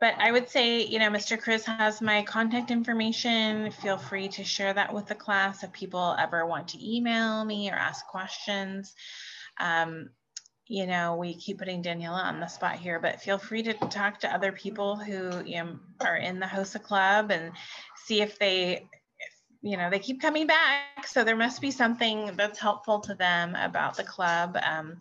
But 0.00 0.14
I 0.18 0.32
would 0.32 0.48
say, 0.48 0.82
you 0.82 0.98
know, 0.98 1.10
Mr. 1.10 1.40
Chris 1.40 1.64
has 1.64 2.02
my 2.02 2.24
contact 2.24 2.72
information. 2.72 3.70
Feel 3.70 3.96
free 3.96 4.26
to 4.30 4.42
share 4.42 4.74
that 4.74 4.92
with 4.92 5.06
the 5.06 5.14
class 5.14 5.62
if 5.62 5.72
people 5.72 6.16
ever 6.18 6.44
want 6.44 6.66
to 6.68 6.96
email 6.96 7.44
me 7.44 7.70
or 7.70 7.74
ask 7.74 8.04
questions. 8.08 8.94
Um, 9.60 10.10
you 10.66 10.88
know, 10.88 11.14
we 11.14 11.34
keep 11.34 11.58
putting 11.58 11.84
Daniela 11.84 12.24
on 12.24 12.40
the 12.40 12.48
spot 12.48 12.80
here, 12.80 12.98
but 12.98 13.20
feel 13.20 13.38
free 13.38 13.62
to 13.62 13.74
talk 13.74 14.18
to 14.20 14.34
other 14.34 14.50
people 14.50 14.96
who 14.96 15.44
you 15.44 15.62
know, 15.62 15.78
are 16.00 16.16
in 16.16 16.40
the 16.40 16.46
HOSA 16.46 16.82
club 16.82 17.30
and 17.30 17.52
see 18.04 18.22
if 18.22 18.38
they, 18.40 18.88
you 19.62 19.76
know, 19.76 19.88
they 19.88 20.00
keep 20.00 20.20
coming 20.20 20.46
back. 20.46 21.06
So 21.06 21.22
there 21.22 21.36
must 21.36 21.60
be 21.60 21.70
something 21.70 22.32
that's 22.36 22.58
helpful 22.58 23.00
to 23.00 23.14
them 23.14 23.54
about 23.54 23.96
the 23.96 24.02
club. 24.02 24.58
Um, 24.62 25.00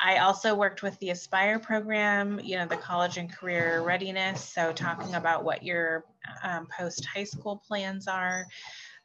I 0.00 0.18
also 0.18 0.54
worked 0.54 0.82
with 0.82 0.98
the 0.98 1.10
Aspire 1.10 1.60
program, 1.60 2.40
you 2.42 2.56
know, 2.56 2.66
the 2.66 2.76
college 2.76 3.16
and 3.16 3.32
career 3.32 3.82
readiness. 3.82 4.44
So 4.44 4.72
talking 4.72 5.14
about 5.14 5.44
what 5.44 5.62
your 5.62 6.04
um, 6.42 6.66
post 6.66 7.04
high 7.04 7.24
school 7.24 7.62
plans 7.66 8.08
are. 8.08 8.46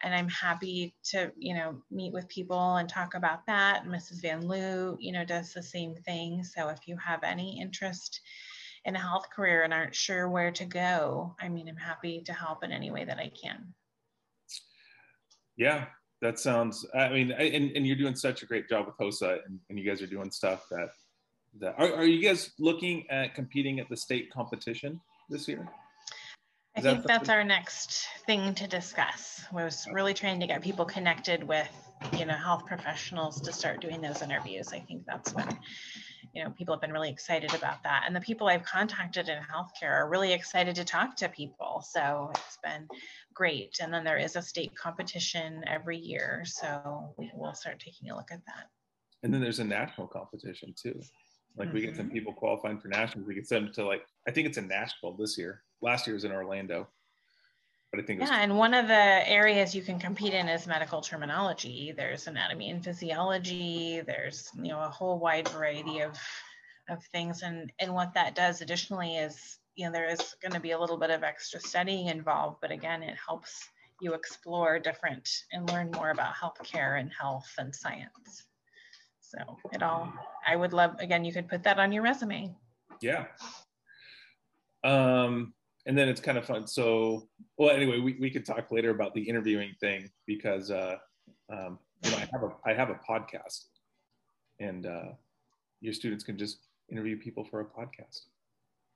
And 0.01 0.13
I'm 0.13 0.29
happy 0.29 0.95
to, 1.05 1.31
you 1.37 1.53
know, 1.53 1.81
meet 1.91 2.13
with 2.13 2.27
people 2.27 2.77
and 2.77 2.89
talk 2.89 3.13
about 3.13 3.45
that. 3.45 3.85
Mrs. 3.85 4.21
Van 4.21 4.47
Loo, 4.47 4.97
you 4.99 5.11
know, 5.11 5.25
does 5.25 5.53
the 5.53 5.63
same 5.63 5.95
thing. 5.95 6.43
So 6.43 6.69
if 6.69 6.87
you 6.87 6.97
have 6.97 7.23
any 7.23 7.59
interest 7.61 8.21
in 8.85 8.95
a 8.95 8.99
health 8.99 9.29
career 9.35 9.63
and 9.63 9.73
aren't 9.73 9.95
sure 9.95 10.29
where 10.29 10.51
to 10.51 10.65
go, 10.65 11.35
I 11.39 11.49
mean, 11.49 11.67
I'm 11.67 11.77
happy 11.77 12.21
to 12.25 12.33
help 12.33 12.63
in 12.63 12.71
any 12.71 12.89
way 12.89 13.05
that 13.05 13.19
I 13.19 13.31
can. 13.43 13.73
Yeah, 15.57 15.85
that 16.21 16.39
sounds. 16.39 16.85
I 16.93 17.09
mean, 17.09 17.33
I- 17.33 17.49
and, 17.49 17.75
and 17.75 17.85
you're 17.85 17.95
doing 17.95 18.15
such 18.15 18.43
a 18.43 18.45
great 18.45 18.69
job 18.69 18.85
with 18.85 18.95
HOSA, 18.97 19.39
and, 19.45 19.59
and 19.69 19.79
you 19.79 19.85
guys 19.85 20.01
are 20.01 20.07
doing 20.07 20.31
stuff 20.31 20.65
that 20.71 20.89
that 21.59 21.75
are, 21.77 21.91
are 21.93 22.05
you 22.05 22.21
guys 22.21 22.51
looking 22.59 23.09
at 23.09 23.33
competing 23.33 23.79
at 23.79 23.89
the 23.89 23.97
state 23.97 24.31
competition 24.31 25.01
this 25.29 25.47
year? 25.47 25.67
I 26.75 26.79
Is 26.79 26.83
that 26.83 26.93
think 26.93 27.07
that's 27.07 27.29
our 27.29 27.43
next 27.43 28.07
thing 28.27 28.53
to 28.55 28.67
discuss. 28.67 29.43
Was 29.51 29.87
really 29.91 30.13
trying 30.13 30.39
to 30.39 30.47
get 30.47 30.61
people 30.61 30.85
connected 30.85 31.43
with, 31.43 31.71
you 32.13 32.25
know, 32.25 32.35
health 32.35 32.67
professionals 32.67 33.41
to 33.41 33.51
start 33.51 33.81
doing 33.81 34.01
those 34.01 34.21
interviews. 34.21 34.71
I 34.71 34.79
think 34.81 35.03
that's 35.07 35.33
when, 35.33 35.47
you 36.37 36.43
know, 36.43 36.51
people 36.51 36.75
have 36.75 36.81
been 36.81 36.93
really 36.93 37.09
excited 37.09 37.51
about 37.55 37.81
that. 37.81 38.03
And 38.05 38.15
the 38.15 38.21
people 38.21 38.47
I've 38.47 38.63
contacted 38.63 39.27
in 39.27 39.39
healthcare 39.39 39.89
are 39.89 40.07
really 40.07 40.33
excited 40.33 40.75
to 40.75 40.85
talk 40.85 41.15
to 41.15 41.29
people. 41.29 41.83
So 41.89 42.29
it's 42.35 42.59
been 42.63 42.87
great. 43.33 43.79
And 43.81 43.91
then 43.91 44.03
there 44.03 44.19
is 44.19 44.35
a 44.35 44.41
state 44.43 44.75
competition 44.75 45.63
every 45.65 45.97
year. 45.97 46.43
So 46.45 47.11
we 47.17 47.31
will 47.33 47.55
start 47.55 47.79
taking 47.79 48.11
a 48.11 48.15
look 48.15 48.31
at 48.31 48.45
that. 48.45 48.69
And 49.23 49.33
then 49.33 49.41
there's 49.41 49.57
a 49.57 49.63
national 49.63 50.05
competition 50.05 50.75
too. 50.79 51.01
Like 51.57 51.73
we 51.73 51.81
get 51.81 51.95
some 51.95 52.05
mm-hmm. 52.05 52.13
people 52.13 52.33
qualifying 52.33 52.77
for 52.77 52.87
nationals. 52.87 53.27
We 53.27 53.33
can 53.33 53.43
send 53.43 53.65
them 53.65 53.73
to 53.73 53.87
like 53.87 54.05
I 54.27 54.31
think 54.31 54.45
it's 54.45 54.59
in 54.59 54.67
Nashville 54.67 55.17
this 55.17 55.39
year. 55.39 55.63
Last 55.81 56.05
year 56.05 56.13
was 56.13 56.23
in 56.23 56.31
Orlando. 56.31 56.87
But 57.91 58.01
I 58.01 58.03
think 58.03 58.21
Yeah, 58.21 58.41
and 58.41 58.57
one 58.57 58.73
of 58.73 58.87
the 58.87 58.93
areas 59.29 59.75
you 59.75 59.81
can 59.81 59.99
compete 59.99 60.33
in 60.33 60.49
is 60.49 60.67
medical 60.67 61.01
terminology. 61.01 61.93
There's 61.95 62.27
anatomy 62.27 62.69
and 62.69 62.83
physiology. 62.83 64.01
There's 64.01 64.49
you 64.55 64.69
know 64.69 64.81
a 64.81 64.89
whole 64.89 65.19
wide 65.19 65.47
variety 65.49 65.99
of 66.01 66.17
of 66.89 67.03
things, 67.05 67.41
and 67.41 67.71
and 67.79 67.93
what 67.93 68.13
that 68.13 68.35
does 68.35 68.61
additionally 68.61 69.17
is 69.17 69.59
you 69.75 69.85
know 69.85 69.91
there 69.91 70.09
is 70.09 70.35
going 70.41 70.53
to 70.53 70.59
be 70.59 70.71
a 70.71 70.79
little 70.79 70.97
bit 70.97 71.11
of 71.11 71.23
extra 71.23 71.59
studying 71.59 72.07
involved, 72.07 72.57
but 72.61 72.71
again, 72.71 73.03
it 73.03 73.15
helps 73.15 73.67
you 74.01 74.13
explore 74.13 74.79
different 74.79 75.27
and 75.51 75.69
learn 75.71 75.89
more 75.91 76.11
about 76.11 76.35
healthcare 76.35 76.99
and 76.99 77.11
health 77.19 77.49
and 77.57 77.73
science. 77.73 78.45
So 79.21 79.37
it 79.73 79.81
all, 79.83 80.13
I 80.45 80.55
would 80.55 80.71
love 80.71 80.95
again, 80.99 81.25
you 81.25 81.33
could 81.33 81.49
put 81.49 81.63
that 81.63 81.79
on 81.79 81.91
your 81.91 82.03
resume. 82.03 82.55
yeah 83.01 83.25
um 84.83 85.53
and 85.87 85.97
then 85.97 86.07
it's 86.09 86.21
kind 86.21 86.37
of 86.37 86.45
fun. 86.45 86.67
So 86.67 87.27
well 87.57 87.71
anyway 87.71 87.99
we, 87.99 88.17
we 88.19 88.29
could 88.29 88.45
talk 88.45 88.71
later 88.71 88.91
about 88.91 89.13
the 89.15 89.21
interviewing 89.21 89.73
thing 89.79 90.09
because 90.27 90.69
uh 90.69 90.97
um 91.51 91.79
you 92.03 92.11
know 92.11 92.17
i 92.17 92.27
have 92.31 92.43
a 92.43 92.51
i 92.65 92.73
have 92.73 92.89
a 92.89 92.99
podcast 93.09 93.65
and 94.59 94.85
uh 94.85 95.13
your 95.81 95.93
students 95.93 96.23
can 96.23 96.37
just 96.37 96.59
interview 96.89 97.17
people 97.17 97.43
for 97.43 97.61
a 97.61 97.65
podcast. 97.65 98.21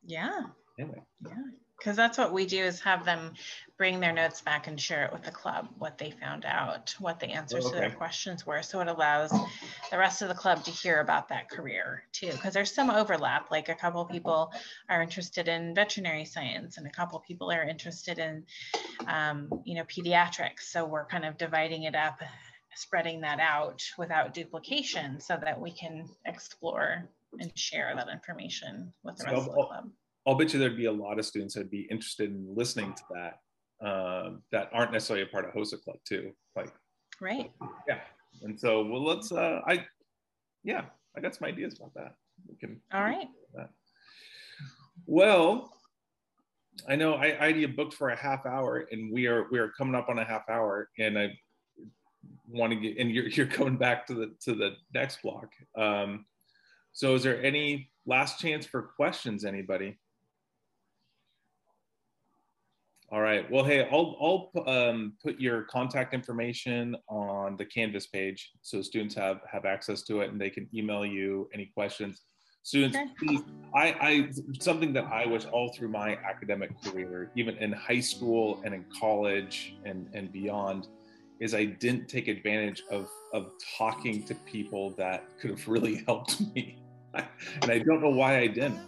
Yeah. 0.05 0.41
anyway. 0.79 1.01
Yeah, 1.25 1.35
because 1.81 1.97
that's 1.97 2.19
what 2.19 2.31
we 2.31 2.45
do 2.45 2.63
is 2.63 2.79
have 2.81 3.05
them 3.05 3.33
bring 3.75 3.99
their 3.99 4.13
notes 4.13 4.39
back 4.39 4.67
and 4.67 4.79
share 4.79 5.05
it 5.05 5.11
with 5.11 5.23
the 5.23 5.31
club, 5.31 5.67
what 5.79 5.97
they 5.97 6.11
found 6.11 6.45
out, 6.45 6.93
what 6.99 7.19
the 7.19 7.25
answers 7.25 7.67
to 7.67 7.75
their 7.75 7.89
questions 7.89 8.45
were. 8.45 8.61
So 8.61 8.81
it 8.81 8.87
allows 8.87 9.31
the 9.89 9.97
rest 9.97 10.21
of 10.21 10.27
the 10.27 10.35
club 10.35 10.63
to 10.65 10.69
hear 10.69 10.99
about 10.99 11.29
that 11.29 11.49
career 11.49 12.03
too, 12.11 12.31
because 12.33 12.53
there's 12.53 12.71
some 12.71 12.91
overlap. 12.91 13.49
Like 13.49 13.67
a 13.69 13.73
couple 13.73 14.05
people 14.05 14.53
are 14.89 15.01
interested 15.01 15.47
in 15.47 15.73
veterinary 15.73 16.25
science 16.25 16.77
and 16.77 16.85
a 16.85 16.91
couple 16.91 17.19
people 17.19 17.51
are 17.51 17.63
interested 17.63 18.19
in, 18.19 18.45
um, 19.07 19.49
you 19.65 19.73
know, 19.73 19.83
pediatrics. 19.85 20.61
So 20.69 20.85
we're 20.85 21.07
kind 21.07 21.25
of 21.25 21.39
dividing 21.39 21.83
it 21.83 21.95
up, 21.95 22.21
spreading 22.75 23.21
that 23.21 23.39
out 23.39 23.81
without 23.97 24.35
duplication 24.35 25.19
so 25.19 25.35
that 25.43 25.59
we 25.59 25.71
can 25.71 26.07
explore 26.27 27.09
and 27.39 27.51
share 27.57 27.91
that 27.95 28.09
information 28.09 28.93
with 29.03 29.17
the 29.17 29.23
So 29.23 29.31
rest 29.31 29.47
of 29.47 29.55
the 29.55 29.63
club. 29.63 29.89
I'll 30.27 30.35
bet 30.35 30.53
you 30.53 30.59
there'd 30.59 30.77
be 30.77 30.85
a 30.85 30.91
lot 30.91 31.19
of 31.19 31.25
students 31.25 31.55
that'd 31.55 31.71
be 31.71 31.87
interested 31.89 32.29
in 32.29 32.45
listening 32.55 32.93
to 32.93 33.03
that 33.11 33.39
um, 33.85 34.43
that 34.51 34.69
aren't 34.73 34.91
necessarily 34.91 35.23
a 35.23 35.27
part 35.27 35.45
of 35.45 35.53
HOSA 35.53 35.77
Club 35.83 35.97
too. 36.05 36.31
Like, 36.55 36.71
Right. 37.19 37.51
yeah. 37.87 37.99
And 38.43 38.59
so, 38.59 38.83
well, 38.83 39.03
let's. 39.03 39.31
Uh, 39.31 39.61
I, 39.67 39.85
yeah, 40.63 40.85
I 41.15 41.21
got 41.21 41.35
some 41.35 41.47
ideas 41.47 41.75
about 41.77 41.93
that. 41.95 42.15
We 42.47 42.55
can. 42.55 42.81
All 42.93 43.01
right. 43.01 43.27
Well, 45.05 45.73
I 46.87 46.95
know 46.95 47.15
I, 47.15 47.37
I 47.39 47.47
had 47.47 47.59
you 47.59 47.67
booked 47.67 47.93
for 47.93 48.09
a 48.09 48.15
half 48.15 48.45
hour, 48.45 48.87
and 48.91 49.11
we 49.11 49.27
are 49.27 49.47
we 49.51 49.59
are 49.59 49.69
coming 49.69 49.95
up 49.95 50.09
on 50.09 50.19
a 50.19 50.23
half 50.23 50.49
hour, 50.49 50.89
and 50.97 51.17
I 51.17 51.37
want 52.47 52.71
to 52.73 52.79
get 52.79 52.97
and 52.97 53.11
you're 53.11 53.27
you're 53.27 53.45
coming 53.47 53.77
back 53.77 54.07
to 54.07 54.13
the 54.13 54.33
to 54.41 54.55
the 54.55 54.75
next 54.93 55.21
block. 55.21 55.49
Um, 55.77 56.25
so, 56.93 57.15
is 57.15 57.23
there 57.23 57.41
any 57.43 57.89
last 58.05 58.39
chance 58.39 58.65
for 58.65 58.81
questions? 58.81 59.45
Anybody? 59.45 59.97
All 63.11 63.19
right. 63.19 63.49
Well, 63.51 63.65
hey, 63.65 63.89
I'll 63.91 64.15
I'll 64.55 64.69
um, 64.73 65.13
put 65.21 65.37
your 65.37 65.63
contact 65.63 66.13
information 66.13 66.95
on 67.09 67.57
the 67.57 67.65
Canvas 67.65 68.07
page 68.07 68.51
so 68.61 68.81
students 68.81 69.13
have 69.15 69.41
have 69.51 69.65
access 69.65 70.01
to 70.03 70.21
it 70.21 70.31
and 70.31 70.39
they 70.39 70.49
can 70.49 70.69
email 70.73 71.05
you 71.05 71.49
any 71.53 71.65
questions. 71.65 72.21
Students, 72.63 72.95
Okay. 72.95 73.09
please, 73.19 73.41
I, 73.75 73.95
I 73.99 74.29
something 74.61 74.93
that 74.93 75.05
I 75.11 75.25
was 75.25 75.43
all 75.45 75.73
through 75.73 75.89
my 75.89 76.15
academic 76.17 76.71
career, 76.81 77.31
even 77.35 77.57
in 77.57 77.73
high 77.73 77.99
school 77.99 78.61
and 78.63 78.73
in 78.73 78.85
college 78.97 79.73
and 79.83 80.07
and 80.13 80.31
beyond, 80.31 80.87
is 81.41 81.53
I 81.53 81.65
didn't 81.65 82.07
take 82.07 82.29
advantage 82.29 82.81
of 82.89 83.09
of 83.33 83.51
talking 83.77 84.23
to 84.23 84.35
people 84.45 84.91
that 84.91 85.25
could 85.41 85.49
have 85.49 85.67
really 85.67 85.95
helped 86.07 86.39
me, 86.55 86.77
and 87.13 87.71
I 87.71 87.79
don't 87.79 88.01
know 88.01 88.11
why 88.11 88.37
I 88.37 88.47
didn't. 88.47 88.79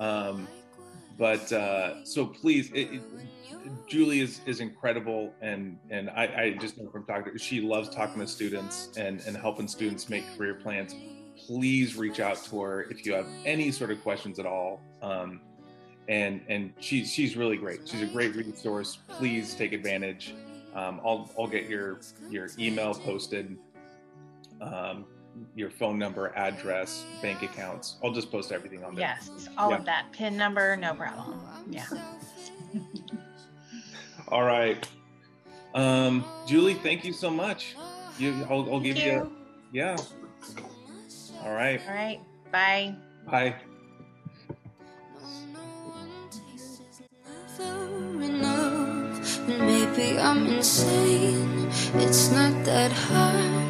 Um, 0.00 0.48
but 1.20 1.52
uh, 1.52 2.02
so 2.02 2.24
please, 2.24 2.70
it, 2.72 2.94
it, 2.94 3.02
Julie 3.86 4.20
is, 4.20 4.40
is 4.46 4.60
incredible, 4.60 5.34
and 5.42 5.78
and 5.90 6.08
I, 6.08 6.22
I 6.24 6.56
just 6.58 6.78
know 6.78 6.88
from 6.88 7.04
talking 7.04 7.24
to 7.26 7.32
her, 7.32 7.38
she 7.38 7.60
loves 7.60 7.90
talking 7.90 8.20
to 8.20 8.26
students 8.26 8.88
and 8.96 9.20
and 9.26 9.36
helping 9.36 9.68
students 9.68 10.08
make 10.08 10.24
career 10.38 10.54
plans. 10.54 10.96
Please 11.36 11.94
reach 11.94 12.20
out 12.20 12.42
to 12.44 12.62
her 12.62 12.84
if 12.84 13.04
you 13.04 13.12
have 13.12 13.26
any 13.44 13.70
sort 13.70 13.90
of 13.90 14.02
questions 14.02 14.38
at 14.38 14.46
all. 14.46 14.80
Um, 15.02 15.42
and 16.08 16.40
and 16.48 16.72
she's 16.80 17.12
she's 17.12 17.36
really 17.36 17.58
great. 17.58 17.86
She's 17.86 18.00
a 18.00 18.06
great 18.06 18.34
resource. 18.34 19.00
Please 19.06 19.54
take 19.54 19.74
advantage. 19.74 20.34
Um, 20.74 21.02
I'll 21.04 21.30
I'll 21.38 21.46
get 21.46 21.68
your 21.68 22.00
your 22.30 22.48
email 22.58 22.94
posted, 22.94 23.58
um, 24.62 25.04
your 25.54 25.70
phone 25.70 25.98
number, 25.98 26.32
address, 26.36 27.04
bank 27.22 27.42
accounts. 27.42 27.96
I'll 28.02 28.12
just 28.12 28.30
post 28.30 28.52
everything 28.52 28.84
on 28.84 28.94
there. 28.94 29.16
Yes, 29.18 29.48
all 29.56 29.70
Yeah. 29.70 29.76
of 29.78 29.84
that. 29.86 30.12
PIN 30.12 30.36
number, 30.36 30.76
no 30.76 30.94
problem. 30.94 31.40
Yeah. 31.70 31.86
All 34.28 34.44
right. 34.44 34.86
Um, 35.74 36.24
Julie, 36.46 36.74
thank 36.74 37.04
you 37.04 37.12
so 37.12 37.30
much. 37.30 37.74
You, 38.18 38.46
I'll, 38.48 38.72
I'll 38.74 38.80
give 38.80 38.96
you. 38.96 39.04
you. 39.04 39.18
A, 39.22 39.30
yeah. 39.72 39.96
All 41.42 41.52
right. 41.52 41.80
All 41.88 41.94
right. 41.94 42.20
Bye. 42.52 42.94
Bye. 43.26 43.56
Maybe 49.48 50.18
I'm 50.18 50.46
insane. 50.46 51.68
It's 51.94 52.30
not 52.30 52.64
that 52.64 52.92
hard. 52.92 53.69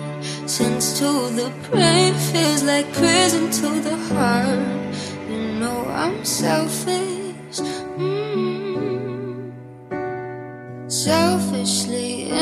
Since 0.51 0.99
to 0.99 1.31
the 1.31 1.53
brain 1.71 2.13
feels 2.13 2.65
like 2.65 2.93
prison 2.93 3.53
to 3.53 3.81
the 3.89 3.97
heart. 4.11 4.59
You 5.31 5.61
know 5.61 5.87
I'm 5.87 6.25
selfish. 6.25 7.61
Mm. 7.97 9.53
Selfishly 10.91 12.33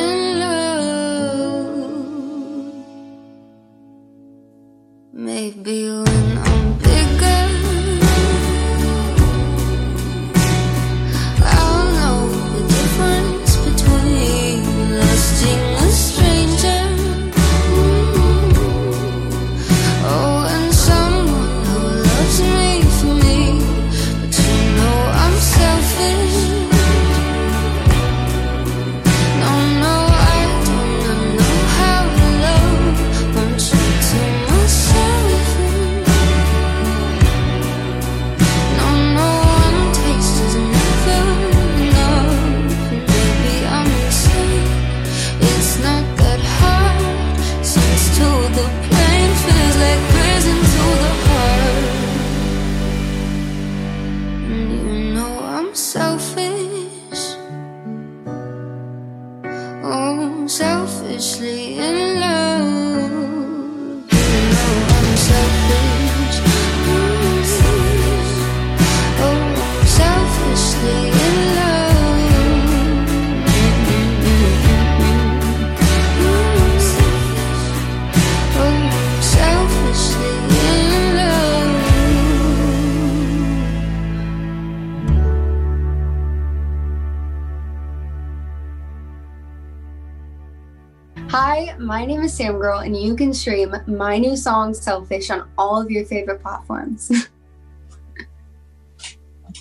Sam 92.39 92.57
Girl, 92.57 92.79
and 92.79 92.97
you 92.97 93.17
can 93.17 93.35
stream 93.35 93.75
my 93.89 94.17
new 94.17 94.37
song 94.37 94.73
Selfish 94.73 95.29
on 95.29 95.51
all 95.59 95.83
of 95.83 95.91
your 95.91 96.05
favorite 96.05 96.41
platforms. 96.41 97.11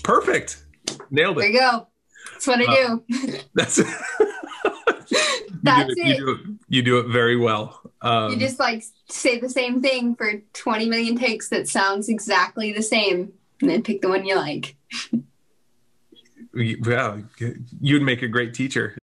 Perfect. 0.04 0.64
Nailed 1.10 1.38
it. 1.38 1.40
there 1.40 1.50
you 1.50 1.58
go. 1.58 1.88
That's 2.30 2.46
what 2.46 2.60
I 2.60 2.74
do. 2.76 3.04
That's 3.54 3.78
you 3.78 3.84
That's 5.64 5.92
do 5.92 6.02
it. 6.02 6.06
You 6.06 6.16
do 6.16 6.30
it, 6.30 6.40
you 6.68 6.82
do 6.82 6.98
it 7.00 7.08
very 7.08 7.36
well. 7.36 7.80
Um, 8.00 8.30
you 8.30 8.38
just 8.38 8.60
like 8.60 8.84
say 9.08 9.40
the 9.40 9.48
same 9.48 9.82
thing 9.82 10.14
for 10.14 10.34
20 10.52 10.88
million 10.88 11.18
takes 11.18 11.48
that 11.48 11.68
sounds 11.68 12.08
exactly 12.08 12.72
the 12.72 12.82
same 12.82 13.32
and 13.60 13.70
then 13.70 13.82
pick 13.82 14.02
the 14.02 14.08
one 14.08 14.24
you 14.24 14.36
like. 14.36 14.76
yeah, 16.54 17.16
you'd 17.80 18.02
make 18.02 18.22
a 18.22 18.28
great 18.28 18.54
teacher. 18.54 18.96